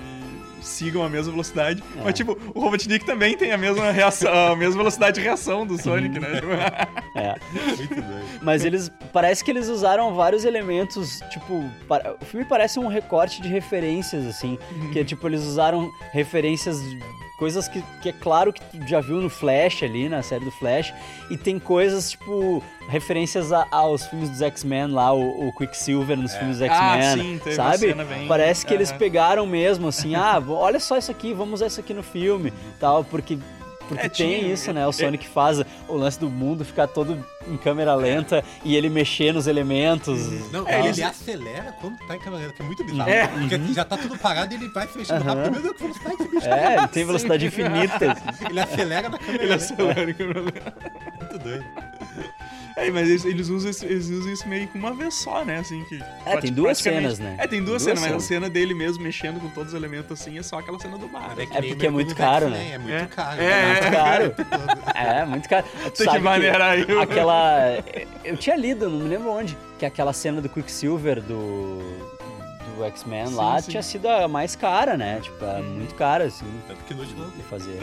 sigam 0.66 1.02
a 1.02 1.08
mesma 1.08 1.30
velocidade. 1.32 1.82
É. 1.98 2.02
Mas, 2.04 2.14
tipo, 2.14 2.38
o 2.54 2.60
Robotnik 2.60 3.04
também 3.04 3.36
tem 3.36 3.52
a 3.52 3.58
mesma 3.58 3.90
reação, 3.90 4.32
a 4.52 4.56
mesma 4.56 4.76
velocidade 4.78 5.16
de 5.16 5.20
reação 5.22 5.66
do 5.66 5.80
Sonic, 5.80 6.18
né? 6.18 6.28
É. 7.16 7.34
Muito 7.76 7.94
doido. 7.94 8.26
Mas 8.42 8.62
eles. 8.64 8.90
Parece 9.12 9.42
que 9.42 9.50
eles 9.50 9.68
usaram 9.68 10.14
vários 10.14 10.44
elementos. 10.44 11.20
Tipo. 11.30 11.64
para- 11.88 12.14
o 12.20 12.24
filme 12.26 12.44
parece 12.44 12.78
um 12.78 12.86
recorte 12.88 13.40
de 13.40 13.48
referências, 13.48 14.26
assim. 14.26 14.58
Que 14.92 14.98
é 15.00 15.04
tipo, 15.04 15.26
eles 15.26 15.40
usaram 15.42 15.90
referências. 16.12 16.78
Coisas 17.38 17.68
que, 17.68 17.82
que 18.00 18.08
é 18.08 18.12
claro 18.12 18.50
que 18.52 18.60
tu 18.62 18.88
já 18.88 19.00
viu 19.00 19.16
no 19.20 19.28
Flash 19.28 19.82
ali, 19.82 20.08
na 20.08 20.22
série 20.22 20.44
do 20.46 20.50
Flash. 20.50 20.94
E 21.30 21.36
tem 21.36 21.58
coisas, 21.58 22.12
tipo, 22.12 22.62
referências 22.88 23.52
a- 23.52 23.66
aos 23.70 24.06
filmes 24.06 24.30
dos 24.30 24.40
X-Men 24.40 24.86
lá, 24.88 25.12
o, 25.12 25.48
o 25.48 25.52
Quicksilver 25.52 26.16
nos 26.16 26.34
filmes 26.34 26.58
dos 26.60 26.68
Ah, 26.70 26.96
X-Men. 26.96 27.40
uma 27.44 27.52
sabe? 27.52 27.78
cena 27.88 28.04
bem- 28.04 28.26
Parece 28.26 28.64
que 28.64 28.72
eles 28.72 28.88
Aham. 28.90 28.98
pegaram 28.98 29.46
mesmo, 29.46 29.88
assim, 29.88 30.14
ah, 30.14 30.42
olha 30.48 30.80
só 30.80 30.96
isso 30.96 31.10
aqui, 31.10 31.34
vamos 31.34 31.54
usar 31.54 31.66
isso 31.66 31.80
aqui 31.80 31.92
no 31.92 32.02
filme, 32.02 32.52
tal, 32.80 33.04
porque. 33.04 33.38
Porque 33.88 34.06
É, 34.06 34.08
tem 34.08 34.38
tinha- 34.40 34.52
isso, 34.52 34.72
né? 34.72 34.84
O 34.86 34.90
é- 34.90 34.92
Sonic 34.92 35.28
faz 35.28 35.60
o 35.88 35.94
lance 35.96 36.18
do 36.18 36.28
mundo 36.28 36.64
ficar 36.64 36.86
todo 36.88 37.24
em 37.48 37.56
câmera 37.56 37.94
lenta 37.94 38.42
e 38.64 38.74
ele 38.76 38.88
mexer 38.88 39.32
nos 39.32 39.46
elementos. 39.46 40.28
Não, 40.50 40.66
É, 40.66 40.78
ele 40.80 40.88
eles- 40.88 41.00
acelera 41.02 41.72
quando 41.80 41.96
tá 42.06 42.16
em 42.16 42.18
câmera 42.18 42.42
lenta, 42.42 42.54
que 42.54 42.62
é 42.62 42.64
muito 42.66 42.84
bizarro. 42.84 43.08
É. 43.10 43.26
Porque 43.28 43.72
já 43.72 43.84
tá 43.84 43.96
tudo 43.96 44.18
parado 44.18 44.52
e 44.52 44.56
ele 44.56 44.68
vai 44.70 44.88
mexendo 44.96 45.22
Aham. 45.22 45.34
rápido. 45.34 45.52
Meu 45.52 45.62
Deus, 45.62 45.76
que 45.76 45.82
velocidade 45.82 46.14
esse 46.22 46.28
bicho. 46.30 46.48
É, 46.48 46.76
ele 46.78 46.88
tem 46.88 47.04
velocidade 47.04 47.46
infinita. 47.46 48.16
Ele 48.50 48.60
acelera 48.60 49.08
na 49.08 49.18
câmera 49.18 49.42
Ele 49.44 49.52
lenta. 49.52 49.64
acelera 49.64 50.10
em 50.10 50.14
câmera 50.14 50.40
lenta. 50.40 50.74
Muito 51.20 51.38
doido. 51.38 51.64
É, 52.76 52.90
mas 52.90 53.08
eles, 53.08 53.24
eles 53.24 53.48
usam 53.48 53.70
isso, 53.70 53.84
eles 53.86 54.10
usam 54.10 54.30
isso 54.32 54.46
meio 54.46 54.68
que 54.68 54.76
uma 54.76 54.92
vez 54.92 55.14
só, 55.14 55.42
né? 55.44 55.58
Assim, 55.60 55.82
que 55.84 55.98
É, 56.26 56.36
tem 56.36 56.52
duas 56.52 56.76
cenas, 56.76 57.18
né? 57.18 57.34
É, 57.38 57.46
tem 57.46 57.58
duas, 57.64 57.82
Duas 57.82 57.98
cenas, 57.98 58.00
mas 58.00 58.06
a 58.08 58.08
cenas. 58.10 58.24
cena 58.24 58.50
dele 58.50 58.74
mesmo 58.74 59.02
mexendo 59.02 59.40
com 59.40 59.48
todos 59.48 59.72
os 59.72 59.78
elementos 59.78 60.12
assim 60.12 60.38
é 60.38 60.42
só 60.42 60.58
aquela 60.58 60.78
cena 60.78 60.98
do 60.98 61.08
bar. 61.08 61.34
Né? 61.34 61.46
que 61.46 61.56
É 61.56 61.60
nem 61.62 61.70
porque 61.70 61.86
é 61.86 61.90
muito 61.90 62.14
caro, 62.14 62.46
X-Men, 62.48 62.68
né? 62.68 62.74
É 62.74 62.78
muito 62.78 62.94
É. 62.94 63.06
caro. 63.06 63.40
É, 63.40 63.46
né? 63.46 63.72
Muito 63.72 63.90
caro. 63.96 64.34
É, 64.94 65.24
muito 65.24 65.48
caro. 65.48 65.66
Tu 65.72 65.80
Tem 65.80 65.90
que 65.92 66.04
sabe 66.04 66.18
maneirar 66.20 66.72
aí. 66.72 66.84
o- 66.84 67.00
Aquela. 67.00 67.78
Eu 68.22 68.36
tinha 68.36 68.56
lido, 68.56 68.90
não 68.90 68.98
me 68.98 69.08
lembro 69.08 69.30
onde, 69.30 69.56
que 69.78 69.84
é 69.84 69.88
aquela 69.88 70.12
cena 70.12 70.40
do 70.42 70.48
Quicksilver 70.50 71.22
do. 71.22 72.15
Do 72.76 72.84
X-Men 72.84 73.34
lá 73.34 73.60
sim. 73.60 73.70
tinha 73.70 73.82
sido 73.82 74.08
a 74.08 74.28
mais 74.28 74.54
cara, 74.54 74.96
né? 74.96 75.18
Tipo, 75.22 75.44
é 75.44 75.60
muito 75.62 75.94
cara, 75.94 76.24
assim, 76.24 76.44
Tanto 76.68 76.84
que 76.84 76.94
no 76.94 77.00
último. 77.00 77.26
de 77.30 77.42
fazer. 77.42 77.78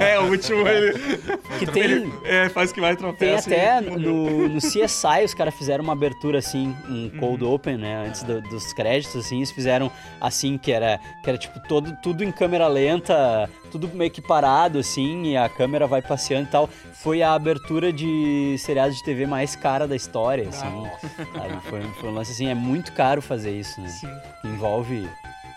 É, 0.00 0.18
o 0.18 0.30
último 0.30 0.66
ele, 0.66 0.92
Que 1.58 1.66
tem, 1.70 2.12
é, 2.24 2.48
faz 2.48 2.72
que 2.72 2.80
vai 2.80 2.90
tem 2.96 2.98
tropeça. 2.98 3.48
até 3.50 3.78
e- 3.84 3.90
no, 3.96 4.48
no 4.48 4.58
CSI, 4.58 5.24
os 5.24 5.34
caras 5.34 5.54
fizeram 5.54 5.84
uma 5.84 5.92
abertura 5.92 6.38
assim, 6.38 6.74
um 6.88 6.92
Uhum. 7.04 7.10
cold 7.20 7.44
open, 7.44 7.76
né? 7.76 8.04
Antes 8.06 8.22
do- 8.22 8.40
dos 8.42 8.72
créditos, 8.72 9.16
assim, 9.16 9.36
eles 9.38 9.50
fizeram 9.50 9.90
assim, 10.20 10.56
que 10.58 10.72
era, 10.72 10.98
que 11.22 11.28
era 11.30 11.38
tipo 11.38 11.60
todo, 11.68 11.96
tudo 12.02 12.24
em 12.24 12.32
câmera 12.32 12.66
lenta, 12.68 13.48
tudo 13.70 13.88
meio 13.94 14.10
que 14.10 14.20
parado, 14.22 14.78
assim, 14.78 15.24
e 15.32 15.36
a 15.36 15.48
câmera 15.48 15.86
vai 15.86 16.02
passeando 16.02 16.48
e 16.48 16.50
tal. 16.50 16.68
Foi 17.02 17.22
a 17.22 17.32
abertura 17.32 17.90
de 17.90 18.56
seriado 18.58 18.92
de 18.92 19.02
TV 19.02 19.26
mais 19.26 19.56
cara 19.56 19.88
da 19.88 19.96
história, 19.96 20.48
assim. 20.48 20.60
sabe? 20.60 21.60
Foi, 21.62 21.82
foi 21.94 22.10
um 22.10 22.12
lance 22.14 22.32
assim, 22.32 22.48
é 22.48 22.54
muito 22.54 22.92
caro 22.92 23.22
fazer 23.22 23.58
isso, 23.58 23.80
né? 23.80 23.88
Sim. 23.88 24.08
Envolve, 24.44 25.08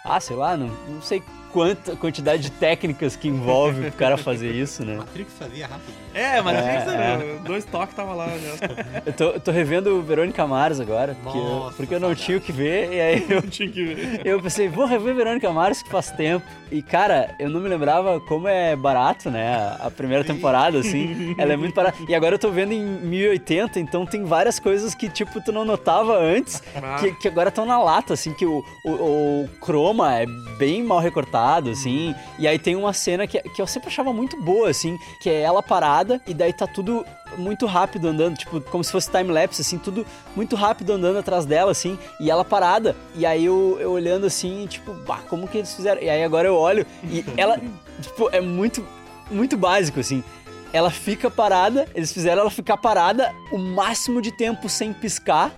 ah, 0.05 0.19
sei 0.21 0.37
lá, 0.37 0.55
não, 0.55 0.67
não 0.87 1.01
sei 1.01 1.21
quanta 1.53 1.95
quantidade 1.95 2.41
de 2.43 2.51
técnicas 2.51 3.15
que 3.15 3.27
envolve 3.27 3.87
o 3.87 3.91
cara 3.91 4.17
fazer 4.17 4.51
isso, 4.51 4.83
né? 4.83 4.95
Matrix 4.97 5.31
fazia 5.37 5.67
rápido. 5.67 5.93
É, 6.13 6.41
mas 6.41 6.57
É, 6.57 6.61
Matrix, 6.61 6.93
é. 6.93 7.39
dois 7.45 7.65
toques 7.65 7.95
tava 7.95 8.13
lá 8.13 8.27
já. 8.27 9.01
Eu 9.05 9.13
tô, 9.13 9.39
tô 9.39 9.51
revendo 9.51 10.01
Verônica 10.01 10.45
Mars 10.45 10.79
agora, 10.79 11.15
porque, 11.21 11.37
eu, 11.37 11.43
Nossa, 11.43 11.77
porque 11.77 11.93
eu 11.95 11.99
não 11.99 12.07
saudade. 12.09 12.25
tinha 12.25 12.37
o 12.37 12.41
que 12.41 12.51
ver, 12.51 12.91
e 12.93 12.99
aí 13.01 13.25
eu, 13.29 13.41
Tinha 13.43 13.69
que 13.69 13.83
ver. 13.83 14.21
eu 14.25 14.41
pensei, 14.41 14.67
vou 14.67 14.85
rever 14.85 15.13
Verônica 15.15 15.49
Mars 15.51 15.81
que 15.83 15.89
faz 15.89 16.09
tempo. 16.11 16.45
E 16.71 16.81
cara, 16.81 17.35
eu 17.39 17.49
não 17.49 17.59
me 17.59 17.69
lembrava 17.69 18.19
como 18.21 18.47
é 18.47 18.75
barato, 18.75 19.29
né? 19.29 19.55
A 19.55 19.83
a 19.83 19.91
primeira 19.91 20.23
temporada, 20.23 20.79
assim, 20.79 21.35
ela 21.37 21.53
é 21.53 21.57
muito 21.57 21.75
barata. 21.75 21.97
E 22.07 22.15
agora 22.15 22.35
eu 22.35 22.39
tô 22.39 22.49
vendo 22.49 22.71
em 22.71 22.81
1080, 22.83 23.79
então 23.79 24.05
tem 24.05 24.23
várias 24.23 24.59
coisas 24.59 24.95
que, 24.95 25.09
tipo, 25.09 25.41
tu 25.43 25.51
não 25.51 25.65
notava 25.65 26.17
antes, 26.17 26.63
Ah. 26.75 26.95
que, 26.99 27.11
que 27.15 27.27
agora 27.27 27.49
estão 27.49 27.65
na 27.65 27.77
lata, 27.81 28.13
assim, 28.13 28.33
que 28.33 28.45
o, 28.45 28.63
o, 28.85 28.89
o 28.91 29.49
croma 29.59 30.15
é 30.19 30.25
bem 30.57 30.81
mal 30.83 30.99
recortado, 30.99 31.42
assim. 31.71 32.15
E 32.39 32.47
aí 32.47 32.57
tem 32.57 32.75
uma 32.75 32.93
cena 32.93 33.27
que, 33.27 33.41
que 33.41 33.61
eu 33.61 33.67
sempre 33.67 33.89
achava 33.89 34.13
muito 34.13 34.41
boa, 34.41 34.69
assim, 34.69 34.97
que 35.21 35.29
é 35.29 35.41
ela 35.41 35.61
parada, 35.61 36.21
e 36.27 36.33
daí 36.33 36.53
tá 36.53 36.67
tudo 36.67 37.05
muito 37.37 37.65
rápido 37.65 38.07
andando, 38.07 38.37
tipo, 38.37 38.61
como 38.61 38.83
se 38.83 38.91
fosse 38.91 39.09
time-lapse, 39.09 39.61
assim, 39.61 39.77
tudo 39.77 40.05
muito 40.35 40.55
rápido 40.55 40.93
andando 40.93 41.17
atrás 41.17 41.45
dela, 41.45 41.71
assim, 41.71 41.97
e 42.19 42.29
ela 42.29 42.45
parada. 42.45 42.95
E 43.15 43.25
aí 43.25 43.45
eu, 43.45 43.77
eu 43.79 43.91
olhando 43.91 44.25
assim, 44.25 44.65
tipo, 44.67 44.93
bah, 45.05 45.21
como 45.29 45.47
que 45.47 45.57
eles 45.57 45.73
fizeram? 45.73 46.01
E 46.01 46.09
aí 46.09 46.23
agora 46.23 46.47
eu 46.47 46.55
olho 46.55 46.85
e 47.03 47.25
ela, 47.37 47.59
tipo, 48.01 48.29
é 48.31 48.41
muito, 48.41 48.85
muito 49.29 49.57
básico, 49.57 49.99
assim. 49.99 50.23
Ela 50.71 50.89
fica 50.89 51.29
parada, 51.29 51.87
eles 51.93 52.11
fizeram 52.11 52.41
ela 52.41 52.49
ficar 52.49 52.77
parada 52.77 53.31
o 53.51 53.57
máximo 53.59 54.21
de 54.21 54.31
tempo 54.31 54.67
sem 54.67 54.91
piscar. 54.91 55.51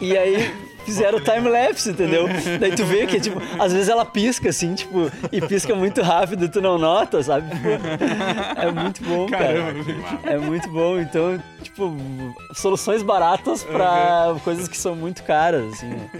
E 0.00 0.16
aí 0.16 0.52
fizeram 0.84 1.18
time-lapse, 1.20 1.90
entendeu? 1.90 2.26
Daí 2.60 2.74
tu 2.76 2.84
vê 2.84 3.06
que, 3.06 3.18
tipo, 3.20 3.40
às 3.58 3.72
vezes 3.72 3.88
ela 3.88 4.04
pisca, 4.04 4.50
assim, 4.50 4.74
tipo, 4.74 5.10
e 5.32 5.40
pisca 5.40 5.74
muito 5.74 6.02
rápido 6.02 6.48
tu 6.48 6.60
não 6.60 6.78
nota, 6.78 7.22
sabe? 7.22 7.48
Tipo, 7.50 7.68
é 8.60 8.70
muito 8.70 9.02
bom, 9.02 9.26
Caramba, 9.26 9.84
cara. 10.22 10.34
É 10.34 10.38
muito 10.38 10.68
bom. 10.70 10.98
Então, 11.00 11.42
tipo, 11.62 11.96
soluções 12.54 13.02
baratas 13.02 13.64
pra 13.64 14.36
coisas 14.44 14.68
que 14.68 14.76
são 14.76 14.94
muito 14.94 15.22
caras, 15.24 15.72
assim. 15.74 15.88
né? 15.88 16.10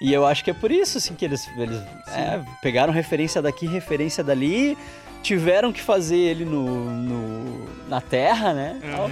E 0.00 0.12
eu 0.12 0.26
acho 0.26 0.42
que 0.44 0.50
é 0.50 0.54
por 0.54 0.70
isso, 0.72 0.98
assim, 0.98 1.14
que 1.14 1.24
eles, 1.24 1.48
eles 1.56 1.80
é, 2.08 2.40
pegaram 2.62 2.92
referência 2.92 3.40
daqui, 3.40 3.66
referência 3.66 4.24
dali, 4.24 4.76
tiveram 5.22 5.72
que 5.72 5.80
fazer 5.80 6.16
ele 6.16 6.44
no, 6.44 6.90
no- 6.90 7.68
na 7.88 8.00
Terra, 8.00 8.52
né? 8.52 8.80
Aham. 8.84 9.10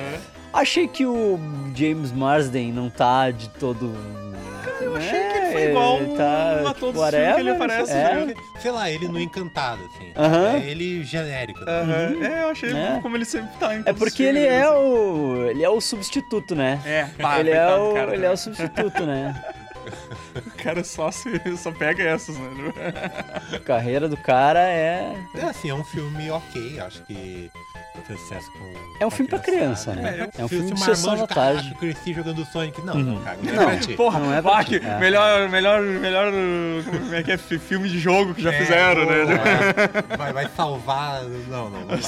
Achei 0.53 0.87
que 0.87 1.07
o 1.07 1.39
James 1.75 2.13
Marsden 2.13 2.73
não 2.73 2.91
tá 2.91 3.31
de 3.31 3.49
todo. 3.51 3.93
Eu 4.81 4.97
achei 4.97 5.11
que 5.29 5.39
ele 5.39 5.53
foi 5.53 5.63
igual 5.71 5.99
tá, 6.17 6.71
a 6.71 6.75
todos 6.75 6.97
os 6.97 7.01
whatever, 7.01 7.35
que 7.37 7.41
ele 7.41 7.51
aparece, 7.51 7.93
é. 7.93 7.95
né? 8.27 8.35
Sei 8.61 8.71
lá, 8.71 8.91
ele 8.91 9.09
no 9.09 9.19
Encantado, 9.21 9.83
assim. 9.85 10.13
Aham. 10.17 10.57
É 10.57 10.71
ele 10.71 11.03
genérico. 11.05 11.61
né? 11.65 11.73
Aham. 11.73 12.25
É, 12.25 12.43
eu 12.43 12.49
achei 12.51 12.71
É. 12.73 12.99
como 13.01 13.17
ele 13.17 13.25
sempre 13.25 13.57
tá 13.59 13.75
em 13.77 13.83
É 13.87 13.93
porque 13.93 14.23
ele 14.23 14.41
filmes, 14.41 14.55
é 14.57 14.63
assim. 14.65 14.75
o. 14.75 15.47
Ele 15.49 15.65
é 15.65 15.69
o 15.69 15.81
substituto, 15.81 16.55
né? 16.55 16.81
É, 16.85 17.05
pá, 17.21 17.39
ele, 17.41 17.51
é 17.51 17.75
o, 17.75 17.95
cara, 17.95 18.13
ele 18.13 18.23
né? 18.23 18.27
é 18.29 18.31
o 18.31 18.37
substituto, 18.37 19.07
né? 19.07 19.43
O 20.35 20.63
cara 20.63 20.83
só, 20.85 21.11
se, 21.11 21.29
só 21.57 21.73
pega 21.73 22.03
essas, 22.05 22.39
né? 22.39 22.49
A 23.53 23.59
carreira 23.59 24.09
do 24.09 24.17
cara 24.17 24.61
é. 24.61 25.13
É 25.35 25.45
assim, 25.45 25.71
é 25.71 25.75
um 25.75 25.83
filme 25.85 26.31
ok, 26.31 26.79
acho 26.81 27.03
que 27.03 27.51
fez 28.01 28.21
sucesso 28.21 28.51
com. 28.53 28.73
É 29.01 29.07
um 29.07 29.11
filme 29.11 29.29
pra 29.29 29.39
criança, 29.39 29.93
criançada. 29.93 30.17
né? 30.25 30.31
É 30.39 30.45
um 30.45 30.49
Se 30.49 30.55
filme 30.57 30.73
de 30.73 30.81
sessão 30.81 31.17
da 31.17 31.27
tarde. 31.27 31.75
cresci 31.79 32.15
jogando 32.15 32.45
Sonic. 32.47 32.81
Não, 32.83 32.95
Uhum. 32.95 33.03
não, 33.03 33.23
cara. 33.23 33.39
Não, 33.43 33.53
Não, 33.55 33.63
é 33.63 33.67
pra 33.67 33.77
ti. 33.79 33.95
Porra, 33.95 34.19
Não 34.19 34.33
é 34.33 34.41
pra 34.43 34.65
ti. 34.65 34.77
É. 34.77 34.99
melhor, 34.99 35.49
melhor, 35.49 35.83
melhor, 35.83 36.33
como 36.91 37.15
é 37.15 37.23
que 37.23 37.33
é, 37.33 37.37
fi- 37.37 37.59
filme 37.59 37.89
de 37.89 37.99
jogo 37.99 38.35
que 38.35 38.43
já 38.43 38.53
É, 38.53 38.59
fizeram, 38.59 39.05
né? 39.07 39.15
pô, 40.09 40.17
Vai, 40.17 40.33
vai 40.33 40.49
salvar. 40.57 41.23
Não, 41.49 41.71
não, 41.71 41.81
não 41.81 41.87
vai. 41.89 41.99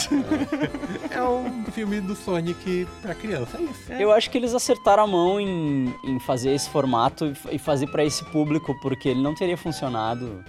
É 1.10 1.22
um 1.22 1.64
filme 1.72 2.00
do 2.00 2.14
Sonic 2.14 2.86
pra 3.02 3.14
criança, 3.14 3.58
é 3.58 3.62
isso. 3.62 3.92
Eu 3.92 4.12
acho 4.12 4.30
que 4.30 4.38
eles 4.38 4.54
acertaram 4.54 5.04
a 5.04 5.06
mão 5.06 5.40
em, 5.40 5.94
em 6.04 6.18
fazer 6.20 6.50
esse 6.54 6.68
formato 6.70 7.26
e 7.50 7.54
e 7.54 7.58
fazer 7.58 7.86
pra 7.88 8.04
esse 8.04 8.24
público, 8.26 8.74
porque 8.80 9.08
ele 9.08 9.22
não 9.22 9.34
teria 9.34 9.56
funcionado. 9.56 10.42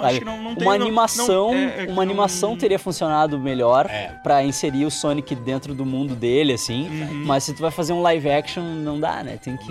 Não, 0.00 0.04
acho 0.06 0.18
que 0.18 0.24
não, 0.24 0.42
não 0.42 0.54
tem... 0.54 0.66
uma 0.66 0.76
não- 0.78 0.86
animação, 0.86 1.50
não- 1.52 1.54
é- 1.54 1.84
é 1.86 1.90
uma 1.90 2.02
animação 2.02 2.50
não- 2.50 2.56
teria 2.58 2.78
funcionado 2.78 3.38
melhor 3.38 3.86
É. 3.90 4.08
pra 4.22 4.42
inserir 4.44 4.84
o 4.84 4.90
Sonic 4.90 5.34
dentro 5.34 5.74
do 5.74 5.84
mundo 5.84 6.14
dele, 6.14 6.52
assim. 6.52 6.88
Uhum. 6.88 7.24
Mas 7.26 7.44
se 7.44 7.54
tu 7.54 7.60
vai 7.62 7.70
fazer 7.70 7.92
um 7.92 8.02
live 8.02 8.30
action, 8.30 8.62
não 8.62 8.98
dá, 9.00 9.22
né? 9.22 9.38
Tem 9.42 9.56
que. 9.56 9.66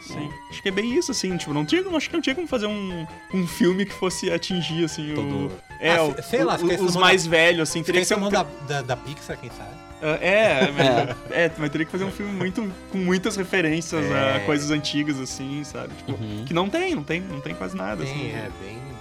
Sim. 0.00 0.30
Acho 0.50 0.62
que 0.62 0.68
é 0.68 0.72
bem 0.72 0.94
isso, 0.94 1.10
assim, 1.10 1.36
tipo, 1.36 1.52
não 1.52 1.64
tinha, 1.64 1.82
acho 1.96 2.08
que 2.08 2.14
não 2.14 2.22
tinha 2.22 2.34
como 2.34 2.46
fazer 2.46 2.66
um, 2.66 3.06
um 3.34 3.46
filme 3.46 3.84
que 3.86 3.92
fosse 3.92 4.30
atingir, 4.30 4.84
assim, 4.84 5.14
Todo- 5.14 5.46
o... 5.46 5.52
É, 5.80 5.96
Ah, 5.96 6.02
o- 6.04 6.14
se- 6.16 6.22
sei 6.30 6.44
lá, 6.44 6.56
o- 6.56 6.84
os 6.84 6.96
mais 6.96 7.26
velhos, 7.26 7.68
assim, 7.70 7.82
teria 7.82 8.00
que 8.00 8.06
ser 8.06 8.16
um... 8.16 8.20
mão 8.20 8.30
da, 8.30 8.44
da, 8.66 8.82
da 8.82 8.96
Pixar, 8.96 9.36
quem 9.38 9.50
sabe? 9.50 9.70
Ah, 10.02 10.18
É, 10.20 10.70
mas, 10.72 11.16
é, 11.32 11.50
mas 11.58 11.70
teria 11.70 11.84
que 11.84 11.90
fazer 11.92 12.04
um 12.04 12.10
filme 12.10 12.32
muito 12.32 12.72
com 12.92 12.98
muitas 12.98 13.36
referências 13.36 14.04
É. 14.06 14.36
a 14.36 14.40
coisas 14.40 14.70
antigas, 14.70 15.18
assim, 15.20 15.62
sabe? 15.64 15.88
Tipo, 15.96 16.12
Uhum. 16.12 16.44
que 16.46 16.54
não 16.54 16.68
tem, 16.68 16.94
não 16.94 17.02
tem, 17.02 17.20
não 17.20 17.40
tem 17.40 17.54
quase 17.54 17.76
nada, 17.76 18.04
Bem, 18.04 18.12
assim. 18.12 18.26
é 18.28 18.48
bem, 18.62 18.76
é 18.76 18.97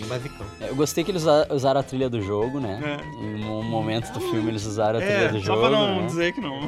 bem 0.00 0.08
basicão. 0.08 0.46
Eu 0.60 0.74
gostei 0.74 1.04
que 1.04 1.10
eles 1.10 1.22
usa- 1.22 1.46
usaram 1.50 1.80
a 1.80 1.82
trilha 1.82 2.08
do 2.10 2.20
jogo, 2.22 2.58
né? 2.60 2.78
É. 2.82 3.24
Em 3.24 3.44
um 3.44 3.62
momento 3.62 4.12
do 4.12 4.20
filme 4.20 4.48
eles 4.50 4.64
usaram 4.66 4.98
a 4.98 5.02
trilha 5.02 5.14
É, 5.14 5.28
do 5.28 5.38
só 5.40 5.44
jogo. 5.46 5.60
pra 5.60 5.70
não 5.70 6.00
né? 6.00 6.06
dizer 6.06 6.32
que 6.32 6.40
não. 6.40 6.60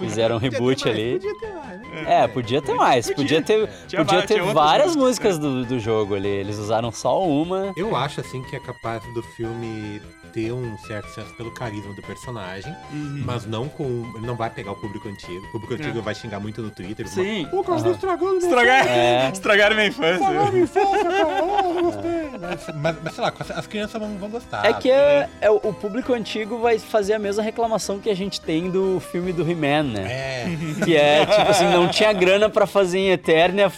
Fizeram 0.00 0.36
um 0.36 0.38
reboot 0.38 0.82
Podia 0.84 0.94
ter 0.94 1.12
mais, 1.12 1.14
ali. 1.14 1.18
Podia 1.20 1.38
ter 1.40 1.54
mais, 1.54 1.80
né? 1.80 2.04
É, 2.22 2.28
podia 2.28 2.62
ter 2.62 2.74
mais. 2.74 3.10
Podia 3.12 3.42
ter, 3.42 3.68
podia 3.96 4.22
ter 4.26 4.42
várias 4.42 4.96
músicas, 4.96 5.36
músicas 5.36 5.38
do, 5.38 5.64
do 5.64 5.78
jogo 5.80 6.14
ali. 6.14 6.28
Eles 6.28 6.58
usaram 6.58 6.90
só 6.92 7.22
uma. 7.26 7.72
Eu 7.76 7.94
acho, 7.96 8.20
assim, 8.20 8.42
que 8.42 8.56
é 8.56 8.60
capaz 8.60 9.02
do 9.14 9.22
filme 9.22 10.00
ter 10.32 10.52
um 10.52 10.76
certo 10.78 11.08
senso 11.10 11.32
pelo 11.34 11.50
carisma 11.50 11.92
do 11.94 12.02
personagem, 12.02 12.72
Uhum. 12.92 13.22
mas 13.24 13.46
não 13.46 13.68
com... 13.68 14.10
Ele 14.16 14.26
não 14.26 14.34
vai 14.36 14.50
pegar 14.50 14.72
o 14.72 14.76
público 14.76 15.08
antigo. 15.08 15.44
O 15.46 15.52
público 15.52 15.74
antigo 15.74 15.98
É. 15.98 16.02
vai 16.02 16.14
xingar 16.14 16.40
muito 16.40 16.60
no 16.62 16.70
Twitter. 16.70 17.06
Sim. 17.08 17.46
Você 17.50 17.82
tá 17.84 17.90
estragando 17.90 18.30
meu 18.32 18.38
Estragar, 18.38 18.86
É. 18.88 19.30
Estragaram 19.32 19.74
minha 19.76 19.88
infância. 19.88 20.14
Estragaram 20.14 20.52
minha 20.52 20.64
infância, 20.64 21.04
cara. 21.04 21.42
Oh, 21.42 21.72
não 21.74 21.82
gostei. 21.84 22.30
Mas, 22.40 22.66
mas, 22.76 22.96
mas, 23.02 23.14
sei 23.14 23.24
lá, 23.24 23.32
as 23.56 23.66
crianças 23.66 24.00
vão, 24.00 24.16
vão 24.18 24.28
gostar. 24.30 24.64
É 24.66 24.72
que 24.72 24.90
é, 24.90 25.28
é 25.40 25.50
o 25.50 25.62
o 25.62 25.72
público 25.72 26.12
antigo 26.12 26.58
vai 26.58 26.78
fazer 26.78 27.14
a 27.14 27.18
mesma 27.18 27.42
reclamação 27.42 27.98
que 28.00 28.10
a 28.10 28.14
gente 28.16 28.40
tem 28.40 28.68
do 28.70 29.00
filme 29.00 29.32
do 29.32 29.48
He-Man, 29.48 29.84
né? 29.84 30.02
É, 30.10 30.46
Que 30.84 30.96
é, 30.96 31.24
tipo 31.24 31.50
assim, 31.50 31.64
não 31.66 31.88
tinha 31.88 32.12
grana 32.12 32.48
pra 32.50 32.66
fazer 32.66 32.98
em 32.98 33.10
Eternia, 33.10 33.70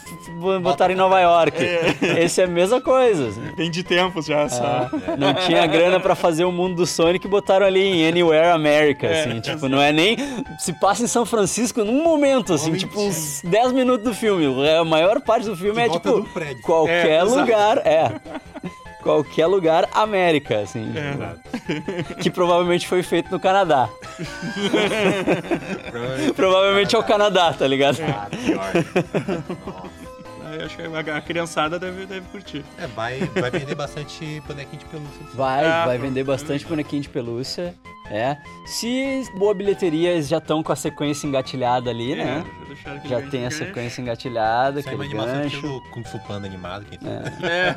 botaram 0.62 0.94
em 0.94 0.96
Nova 0.96 1.20
York. 1.20 1.56
Esse 2.18 2.40
é 2.40 2.44
a 2.44 2.48
mesma 2.48 2.80
coisa. 2.80 3.28
assim. 3.28 3.42
Vem 3.56 3.70
de 3.70 3.82
tempos 3.82 4.26
já, 4.26 4.48
só. 4.48 4.64
Ah, 4.64 4.90
não 5.18 5.34
tinha 5.34 5.66
grana 5.66 6.00
pra 6.00 6.14
fazer 6.14 6.43
o 6.44 6.52
mundo 6.52 6.76
do 6.76 6.86
Sonic 6.86 7.26
e 7.26 7.30
botaram 7.30 7.66
ali 7.66 7.80
em 7.80 8.08
Anywhere 8.08 8.48
America, 8.48 9.06
É, 9.06 9.20
assim, 9.24 9.40
tipo, 9.40 9.68
não 9.68 9.80
é 9.80 9.92
nem 9.92 10.16
se 10.58 10.72
passa 10.72 11.02
em 11.02 11.06
São 11.06 11.24
Francisco 11.26 11.84
num 11.84 12.02
momento, 12.02 12.52
assim, 12.52 12.72
tipo 12.74 13.00
uns 13.00 13.40
10 13.44 13.72
minutos 13.72 14.04
do 14.04 14.14
filme. 14.14 14.46
A 14.68 14.84
maior 14.84 15.20
parte 15.20 15.46
do 15.46 15.56
filme 15.56 15.82
é 15.82 15.88
tipo 15.88 16.26
qualquer 16.62 17.06
É, 17.10 17.22
lugar, 17.22 17.78
é. 17.78 18.12
Qualquer 19.02 19.46
lugar 19.46 19.86
América, 19.92 20.60
assim, 20.60 20.90
É. 20.96 21.74
tipo, 21.74 22.14
que 22.22 22.30
provavelmente 22.30 22.88
foi 22.88 23.02
feito 23.02 23.30
no 23.30 23.38
Canadá. 23.38 23.88
Provavelmente 26.34 26.94
é 26.94 26.98
o 26.98 27.02
Canadá, 27.02 27.52
tá 27.52 27.66
ligado? 27.66 27.98
Ah, 28.02 28.28
pior. 28.30 28.72
Eu 30.02 30.03
acho 30.62 30.76
que 30.76 30.82
a, 31.10 31.16
a 31.16 31.20
criançada 31.20 31.78
deve, 31.78 32.06
deve 32.06 32.26
curtir. 32.28 32.64
É, 32.78 32.86
vai, 32.88 33.18
vai 33.20 33.50
vender 33.50 33.74
bastante 33.74 34.42
bonequinho 34.46 34.78
de 34.80 34.84
pelúcia. 34.86 35.26
Vai, 35.34 35.64
Ah, 35.66 35.86
vai 35.86 35.98
vender 35.98 36.24
bastante 36.24 36.64
bonequinho 36.66 37.02
de 37.02 37.08
pelúcia. 37.08 37.74
É. 38.10 38.36
Se 38.66 39.24
boa 39.38 39.54
bilheteria, 39.54 40.10
eles 40.10 40.28
já 40.28 40.36
estão 40.36 40.62
com 40.62 40.70
a 40.70 40.76
sequência 40.76 41.26
engatilhada 41.26 41.88
ali, 41.90 42.14
né? 42.14 42.44
É, 42.84 42.90
aquele 42.90 43.08
Já 43.08 43.22
tem 43.30 43.40
a 43.40 43.44
gancho. 43.44 43.56
sequência 43.58 44.02
engatilhada, 44.02 44.80
Isso 44.80 44.88
é 44.90 44.92
uma 44.94 45.04
aquele 45.04 45.18
animação 45.18 45.42
gancho. 45.42 45.54
estilo 45.56 45.80
Kung 45.90 46.04
Fu 46.04 46.18
Panda 46.26 46.46
animado, 46.46 46.84
quem 46.84 46.98
sabe? 47.00 47.46
É. 47.46 47.74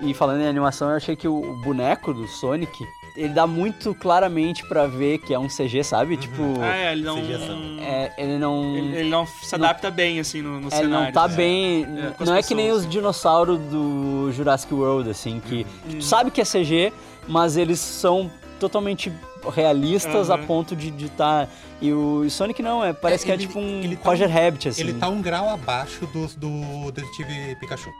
E 0.04 0.12
falando 0.14 0.40
em 0.40 0.48
animação, 0.48 0.90
eu 0.90 0.96
achei 0.96 1.14
que 1.14 1.28
o 1.28 1.54
boneco 1.62 2.12
do 2.12 2.26
Sonic 2.26 2.84
ele 3.16 3.28
dá 3.30 3.46
muito 3.46 3.94
claramente 3.94 4.66
pra 4.66 4.86
ver 4.86 5.18
que 5.18 5.34
é 5.34 5.38
um 5.38 5.46
CG, 5.48 5.82
sabe? 5.84 6.16
Tipo, 6.16 6.42
Ah, 6.60 6.76
é, 6.76 6.92
ele 6.92 7.02
não. 7.02 7.16
CGzão. 7.20 7.76
é, 7.80 8.12
ele 8.18 8.38
não. 8.38 8.76
Ele, 8.76 8.96
ele 8.96 9.10
não 9.10 9.26
se 9.26 9.54
adapta 9.54 9.90
bem, 9.90 10.18
assim, 10.20 10.40
no, 10.42 10.60
no 10.60 10.68
Ele 10.68 10.70
cenário. 10.70 11.06
não 11.06 11.12
tá 11.12 11.28
né? 11.28 11.34
bem. 11.36 11.84
É, 12.20 12.24
não 12.24 12.34
é 12.34 12.42
que 12.42 12.54
nem 12.54 12.70
os 12.70 12.88
dinossauros 12.88 13.58
do 13.58 14.30
Jurassic 14.32 14.72
World, 14.72 15.10
assim, 15.10 15.40
que 15.46 15.66
Uhum. 15.86 15.98
tu 15.98 16.02
sabe 16.04 16.30
que 16.30 16.40
é 16.40 16.44
CG, 16.44 16.92
mas 17.28 17.56
eles 17.56 17.78
são 17.80 18.30
totalmente 18.58 19.12
realistas 19.50 20.30
a 20.30 20.34
Aham. 20.34 20.46
ponto 20.46 20.76
de 20.76 21.04
estar. 21.06 21.48
E 21.80 21.92
o 21.92 22.28
Sonic 22.30 22.62
não, 22.62 22.84
é, 22.84 22.92
parece 22.92 23.24
É, 23.24 23.26
que 23.26 23.32
ele- 23.32 23.44
é 23.44 23.46
tipo 23.46 23.58
um 23.58 23.80
ele 23.82 23.96
tá 23.96 24.08
Roger 24.08 24.28
um- 24.28 24.32
Rabbit, 24.32 24.68
assim. 24.68 24.80
Ele 24.82 24.92
tá 24.94 25.08
um 25.08 25.20
grau 25.20 25.48
abaixo 25.48 26.06
dos 26.06 26.34
do 26.34 26.90
Detetive 26.92 27.56
Pikachu. 27.56 27.90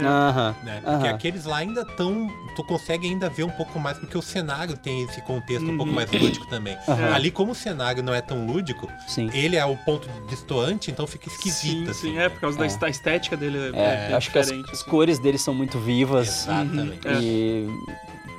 Aham. 0.00 0.54
né? 0.62 0.80
Porque 0.84 1.08
aqueles 1.08 1.44
lá 1.44 1.56
ainda 1.56 1.80
estão. 1.80 2.28
Tu 2.54 2.62
consegue 2.64 3.08
ainda 3.08 3.28
ver 3.28 3.42
um 3.44 3.50
pouco 3.50 3.80
mais, 3.80 3.98
porque 3.98 4.16
o 4.16 4.22
cenário 4.22 4.76
tem 4.76 5.02
esse 5.02 5.20
contexto 5.22 5.64
um 5.64 5.76
pouco 5.76 5.90
Uhum. 5.90 5.96
mais 5.96 6.10
lúdico 6.12 6.46
também. 6.48 6.76
Aham. 6.86 7.14
Ali, 7.14 7.30
como 7.30 7.52
o 7.52 7.54
cenário 7.54 8.02
não 8.02 8.14
é 8.14 8.20
tão 8.20 8.46
lúdico, 8.46 8.88
Sim. 9.08 9.28
ele 9.32 9.56
é 9.56 9.64
o 9.64 9.76
ponto 9.78 10.08
distoante, 10.28 10.90
então 10.90 11.06
fica 11.06 11.28
Sim, 11.30 11.36
esquisito. 11.36 11.90
assim. 11.90 12.12
sim, 12.12 12.18
é, 12.18 12.28
por 12.28 12.40
causa 12.40 12.58
da 12.58 12.66
est- 12.66 12.78
da 12.78 12.88
estética 12.88 13.36
dele. 13.36 13.58
É, 13.58 13.80
É, 13.80 14.06
bem 14.08 14.16
acho 14.16 14.30
que 14.30 14.38
as, 14.38 14.46
diferente, 14.46 14.70
as 14.72 14.80
assim. 14.82 14.90
cores 14.90 15.18
dele 15.18 15.38
são 15.38 15.54
muito 15.54 15.78
vivas. 15.80 16.28
Exatamente. 16.44 17.08
É. 17.08 17.14
E 17.20 17.68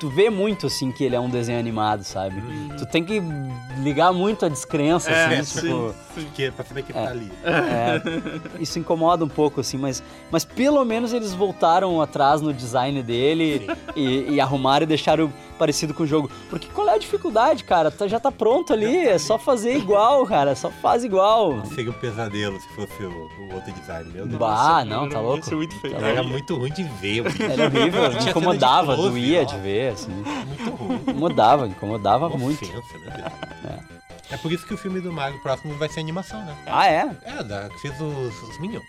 tu 0.00 0.08
vê 0.08 0.28
muito, 0.30 0.66
assim, 0.66 0.90
que 0.90 1.04
ele 1.04 1.14
é 1.14 1.20
um 1.20 1.28
desenho 1.28 1.58
animado, 1.60 2.02
sabe? 2.02 2.40
Uhum. 2.40 2.68
Tu 2.78 2.86
tem 2.86 3.04
que 3.04 3.22
ligar 3.82 4.12
muito 4.12 4.44
a 4.46 4.48
descrença, 4.48 5.10
É, 5.10 5.38
assim, 5.38 5.60
sim, 5.60 5.66
tipo... 5.68 5.94
sim. 6.14 6.42
É 6.42 6.50
pra 6.50 6.64
saber 6.64 6.82
que 6.82 6.92
tá 6.92 7.08
ali. 7.08 7.30
É, 7.44 8.00
isso 8.60 8.78
incomoda 8.78 9.24
um 9.24 9.28
pouco, 9.28 9.60
assim, 9.60 9.76
mas, 9.76 10.02
mas 10.30 10.44
pelo 10.44 10.84
menos 10.84 11.12
eles 11.12 11.32
voltaram 11.34 12.00
atrás 12.00 12.40
no 12.40 12.52
design 12.52 13.02
dele 13.02 13.68
e, 13.94 14.32
e 14.34 14.40
arrumaram 14.40 14.84
e 14.84 14.86
deixaram 14.86 15.32
parecido 15.58 15.92
com 15.92 16.02
o 16.04 16.06
jogo. 16.06 16.30
Porque 16.48 16.66
qual 16.72 16.88
é 16.88 16.94
a 16.94 16.98
dificuldade, 16.98 17.64
cara? 17.64 17.90
Tá- 17.90 18.08
já 18.08 18.18
tá 18.18 18.32
pronto 18.32 18.72
ali, 18.72 18.96
é 18.96 19.18
só 19.18 19.38
fazer 19.38 19.76
igual, 19.76 20.24
cara, 20.26 20.54
só 20.56 20.70
faz 20.70 21.04
igual. 21.04 21.62
Seria 21.66 21.90
um 21.90 21.94
pesadelo 21.94 22.58
se 22.58 22.68
fosse 22.70 23.02
o, 23.02 23.10
o 23.38 23.54
outro 23.54 23.70
design, 23.72 24.10
meu 24.10 24.26
Deus. 24.26 24.38
Bah, 24.38 24.82
não, 24.86 25.06
tá 25.08 25.16
ia 25.16 25.20
louco. 25.22 25.54
muito 25.54 25.78
feio. 25.80 25.98
Tá 25.98 26.06
Era 26.08 26.22
muito 26.22 26.56
ruim 26.56 26.72
de 26.72 26.82
ver. 26.84 27.22
mano. 27.24 27.52
Era 27.52 27.66
horrível, 27.66 28.02
incomodava, 28.30 28.96
doía 28.96 29.44
de 29.44 29.56
ver, 29.58 29.89
assim. 29.90 30.12
Muito 30.12 30.70
ruim. 30.76 30.96
Incomodava, 30.96 31.66
incomodava 31.66 32.28
muito. 32.30 32.64
Ofensa, 32.64 32.98
né? 32.98 33.32
É. 33.96 33.99
por 34.36 34.52
isso 34.52 34.66
que 34.66 34.74
o 34.74 34.76
filme 34.78 35.00
do 35.00 35.12
Mario 35.12 35.38
próximo 35.40 35.74
vai 35.74 35.88
ser 35.88 36.00
animação, 36.00 36.44
né? 36.44 36.54
Ah, 36.66 36.86
é? 36.88 37.10
É, 37.24 37.42
da, 37.42 37.68
que 37.68 37.80
fez 37.80 38.00
os, 38.00 38.42
os 38.42 38.58
Minions. 38.58 38.84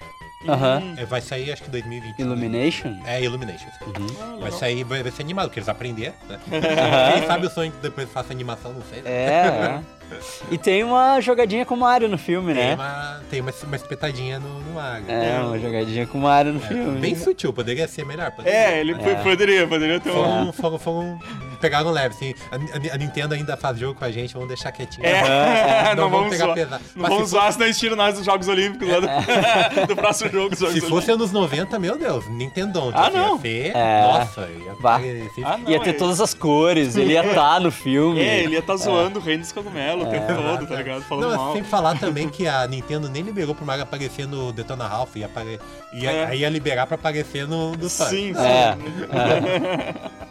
Aham. 0.47 0.95
É, 0.97 1.05
vai 1.05 1.21
sair 1.21 1.51
acho 1.51 1.61
que 1.63 1.69
2020. 1.69 2.17
Illumination? 2.17 2.99
É, 3.05 3.21
Illumination. 3.21 3.67
Uhum. 3.85 4.39
Vai 4.39 4.51
sair, 4.51 4.83
vai, 4.83 5.03
vai 5.03 5.11
ser 5.11 5.21
animado, 5.21 5.45
porque 5.49 5.59
eles 5.59 5.69
aprenderam, 5.69 6.15
né? 6.27 6.39
Quem 7.13 7.27
sabe 7.27 7.45
o 7.45 7.49
sonho 7.51 7.71
que 7.71 7.77
depois 7.77 8.09
faça 8.09 8.33
animação, 8.33 8.73
não 8.73 8.81
sei. 8.89 9.03
né? 9.03 9.11
É, 9.11 9.45
é. 9.77 10.19
E 10.49 10.57
tem 10.57 10.83
uma 10.83 11.21
jogadinha 11.21 11.63
com 11.65 11.75
o 11.75 11.77
Mario 11.77 12.09
no 12.09 12.17
filme, 12.17 12.53
Tem, 12.55 12.69
né? 12.69 12.73
uma, 12.75 13.21
tem 13.29 13.39
uma, 13.39 13.53
uma 13.63 13.75
espetadinha 13.75 14.39
no, 14.39 14.59
no 14.61 14.73
Mario. 14.73 15.05
É, 15.09 15.39
uma 15.41 15.59
jogadinha 15.59 16.07
com 16.07 16.17
o 16.17 16.21
Mario 16.21 16.53
no 16.53 16.59
É, 16.59 16.67
filme. 16.67 16.99
bem 16.99 17.15
sutil, 17.15 17.53
poderia 17.53 17.87
ser 17.87 18.03
melhor. 18.05 18.31
Poderia. 18.31 18.57
É, 18.57 18.79
ele 18.79 18.95
po- 18.95 19.23
poderia, 19.23 19.67
poderia 19.67 19.99
ter 19.99 20.09
um. 20.09 20.13
Foram, 20.13 20.53
foram, 20.53 20.79
foram 20.79 21.19
pegaram 21.61 21.91
leve, 21.91 22.15
assim. 22.15 22.33
A, 22.51 22.95
a- 22.95 22.97
Nintendo 22.97 23.33
ainda 23.33 23.55
faz 23.55 23.77
jogo 23.79 23.97
com 23.97 24.03
a 24.05 24.11
gente, 24.11 24.33
vamos 24.33 24.47
deixar 24.49 24.71
quietinho. 24.71 25.05
É, 25.05 25.95
não, 25.95 26.09
vamos 26.09 26.29
pegar 26.29 26.45
zoar. 26.45 26.55
pesado. 26.55 26.83
Não 26.95 27.01
Mas 27.01 27.09
vamos 27.11 27.25
se 27.25 27.31
zoar, 27.31 27.53
senão 27.53 27.65
eles 27.65 27.79
tiram 27.79 27.95
nós 27.95 28.15
dos 28.15 28.25
Jogos 28.25 28.47
Olímpicos 28.47 28.87
lá 28.89 28.99
do, 29.69 29.87
do 29.87 29.95
próximo 29.95 30.29
jogo 30.31 30.55
Se 30.55 30.63
Olímpicos. 30.65 30.89
fosse 30.89 31.11
anos 31.11 31.31
90, 31.31 31.79
meu 31.79 31.97
Deus, 31.97 32.27
Nintendo. 32.27 32.91
Ah, 32.93 33.09
não. 33.09 33.35
Ia 33.35 33.41
ser, 33.41 33.71
É. 33.75 34.01
Nossa, 34.01 34.41
ia 34.41 34.75
Ah, 35.45 35.57
não, 35.57 35.69
Ia 35.71 35.79
ter 35.79 35.89
é- 35.91 35.93
todas 35.93 36.19
as 36.19 36.33
cores, 36.33 36.95
ele 36.95 37.13
ia 37.13 37.25
estar 37.25 37.59
no 37.61 37.71
filme. 37.71 38.19
É, 38.31 38.43
ele 38.43 38.53
ia 38.53 38.59
estar 38.59 38.75
zoando 38.77 39.19
o 39.19 39.21
Reino 39.21 39.41
dos 39.41 39.51
Cogumelos 39.51 40.07
o 40.07 40.09
tempo 40.09 40.27
todo, 40.33 40.67
tá 40.67 40.75
ligado? 40.75 41.01
Falando 41.03 41.29
Não, 41.29 41.37
mal. 41.37 41.53
sem 41.53 41.63
falar 41.63 41.97
também 41.99 42.27
que 42.29 42.47
a 42.47 42.65
Nintendo 42.67 43.09
nem 43.09 43.21
liberou 43.23 43.53
pro 43.53 43.65
Mario 43.65 43.83
aparecer 43.83 44.27
no 44.27 44.51
Detona 44.51 44.87
Ralph, 44.87 45.15
ia, 45.15 45.25
apare... 45.27 45.59
ia, 45.93 46.11
É. 46.11 46.25
aí 46.25 46.39
ia 46.39 46.49
liberar 46.49 46.87
pra 46.87 46.95
aparecer 46.95 47.47
no 47.47 47.75
do. 47.75 47.89
Sim, 47.89 48.33
sim. 48.33 48.35
É. 48.39 48.77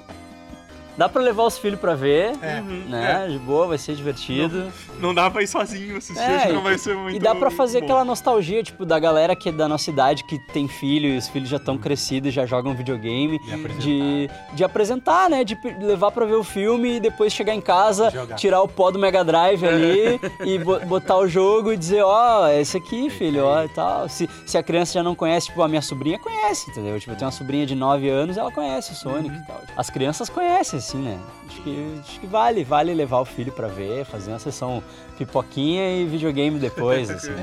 Dá 1.01 1.09
pra 1.09 1.23
levar 1.23 1.45
os 1.45 1.57
filhos 1.57 1.81
pra 1.81 1.95
ver, 1.95 2.33
É. 2.43 2.61
né? 2.61 3.27
De 3.31 3.39
boa, 3.39 3.67
vai 3.69 3.79
ser 3.79 3.95
divertido. 3.97 4.71
Não 4.99 5.15
dá 5.15 5.31
pra 5.31 5.43
ir 5.43 5.47
sozinho 5.47 5.97
assistir, 5.97 6.21
É, 6.23 6.37
acho 6.37 6.47
que 6.49 6.53
não 6.53 6.61
e- 6.61 6.65
vai 6.65 6.77
ser 6.77 6.95
muito 6.95 7.17
E 7.17 7.19
dá 7.19 7.35
pra 7.35 7.51
fazer 7.51 7.79
bom. 7.79 7.87
aquela 7.87 8.05
nostalgia, 8.05 8.63
tipo, 8.63 8.85
da 8.85 8.99
galera 8.99 9.35
que 9.35 9.49
é 9.49 9.53
da 9.53 9.67
nossa 9.67 9.89
idade, 9.89 10.25
que 10.25 10.39
tem 10.53 10.69
filho 10.69 11.09
e 11.09 11.17
os 11.17 11.27
filhos 11.27 11.49
já 11.49 11.57
estão 11.57 11.79
crescidos 11.79 12.29
e 12.29 12.31
já 12.31 12.45
jogam 12.45 12.75
videogame. 12.75 13.41
E 13.47 13.55
apresentar. 13.55 13.79
De, 13.81 14.31
de 14.53 14.63
apresentar, 14.65 15.31
né? 15.31 15.43
De 15.43 15.57
levar 15.81 16.11
pra 16.11 16.27
ver 16.27 16.35
o 16.35 16.45
filme 16.45 16.97
e 16.97 17.01
depois 17.01 17.33
chegar 17.33 17.55
em 17.55 17.63
casa, 17.63 18.11
Jogar. 18.11 18.35
tirar 18.37 18.61
o 18.61 18.69
pó 18.69 18.91
do 18.91 18.99
Mega 18.99 19.25
Drive 19.25 19.65
ali 19.67 20.21
e 20.45 20.59
bo- 20.59 20.81
botar 20.81 21.17
o 21.17 21.27
jogo 21.27 21.73
e 21.73 21.79
dizer, 21.79 22.03
ó, 22.03 22.47
é 22.47 22.61
esse 22.61 22.77
aqui, 22.77 23.09
filho, 23.09 23.47
ó, 23.47 23.65
e 23.65 23.69
tal. 23.71 24.07
Se, 24.07 24.29
se 24.45 24.59
a 24.59 24.63
criança 24.63 24.93
já 24.93 25.03
não 25.03 25.15
conhece, 25.15 25.47
tipo, 25.47 25.63
a 25.63 25.69
minha 25.69 25.81
sobrinha 25.81 26.19
conhece, 26.19 26.71
entendeu? 26.71 27.01
Tipo, 27.01 27.13
eu 27.13 27.17
tenho 27.17 27.27
uma 27.31 27.33
sobrinha 27.33 27.65
de 27.65 27.75
9 27.75 28.07
anos, 28.11 28.37
ela 28.37 28.53
conhece 28.53 28.93
o 28.93 28.95
Sonic 28.95 29.35
e 29.35 29.47
tal. 29.47 29.63
As 29.75 29.89
crianças 29.89 30.29
conhecem, 30.29 30.79
assim, 30.91 31.03
né? 31.03 31.19
Acho 31.49 31.63
que, 31.63 32.01
acho 32.01 32.21
que 32.21 32.27
vale, 32.27 32.65
vale 32.65 32.93
levar 32.95 33.21
o 33.21 33.25
filho 33.25 33.53
pra 33.53 33.69
ver, 33.69 34.05
fazer 34.05 34.31
uma 34.33 34.39
sessão 34.39 34.83
pipoquinha 35.17 35.97
e 35.97 36.07
videogame 36.07 36.59
depois, 36.59 37.09
assim, 37.11 37.35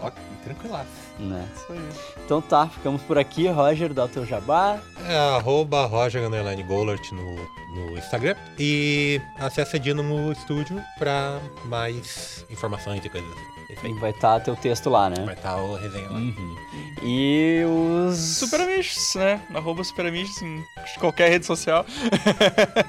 Ó, 0.00 0.10
tranquilaço. 0.44 0.86
né? 1.18 1.48
Isso 1.54 1.72
aí. 1.72 1.88
Então 2.24 2.40
tá, 2.40 2.66
ficamos 2.68 3.02
por 3.02 3.18
aqui, 3.18 3.48
Roger, 3.48 3.92
dá 3.92 4.04
o 4.04 4.08
teu 4.08 4.26
jabá. 4.26 4.78
É 5.06 5.16
arroba 5.36 5.86
Roger 5.86 6.22
Golart 6.66 7.12
no, 7.12 7.34
no 7.74 7.98
Instagram. 7.98 8.34
E 8.58 9.20
acesse 9.38 9.76
a 9.76 9.78
Dynamo 9.78 10.34
Studio 10.34 10.80
pra 10.98 11.40
mais 11.64 12.44
informações 12.50 13.04
e 13.04 13.08
coisas 13.08 13.30
assim. 13.30 13.57
Aí. 13.70 13.92
Vai 13.94 14.10
estar 14.10 14.40
teu 14.40 14.56
texto 14.56 14.88
lá, 14.88 15.10
né? 15.10 15.16
Vai 15.24 15.34
estar 15.34 15.56
o 15.56 15.76
resenha 15.76 16.08
lá. 16.08 16.16
Uhum. 16.16 16.56
E 17.02 17.62
os. 17.66 18.18
Super 18.18 18.62
Amigos, 18.62 19.14
né? 19.14 19.40
Arroba 19.54 19.84
Super 19.84 20.06
Amigos 20.06 20.40
em 20.40 20.64
qualquer 20.98 21.30
rede 21.30 21.46
social. 21.46 21.84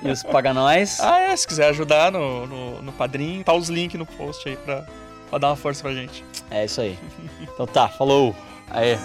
E 0.02 0.10
os 0.10 0.24
paganóis. 0.24 1.00
Ah, 1.02 1.20
é, 1.20 1.36
se 1.36 1.46
quiser 1.46 1.70
ajudar 1.70 2.12
no, 2.12 2.48
no, 2.48 2.82
no 2.82 2.92
padrinho, 2.94 3.44
tá 3.44 3.54
os 3.54 3.70
links 3.70 4.00
no 4.00 4.06
post 4.06 4.48
aí 4.48 4.56
pra, 4.56 4.86
pra 5.30 5.40
dar 5.40 5.50
uma 5.50 5.56
força 5.56 5.82
pra 5.82 5.94
gente. 5.94 6.24
É 6.50 6.64
isso 6.66 6.80
aí. 6.80 6.98
Então 7.42 7.68
tá, 7.68 7.90
falou. 7.90 8.34
Aê. 8.70 8.98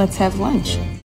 Let's 0.00 0.16
have 0.16 0.40
lunch. 0.40 0.78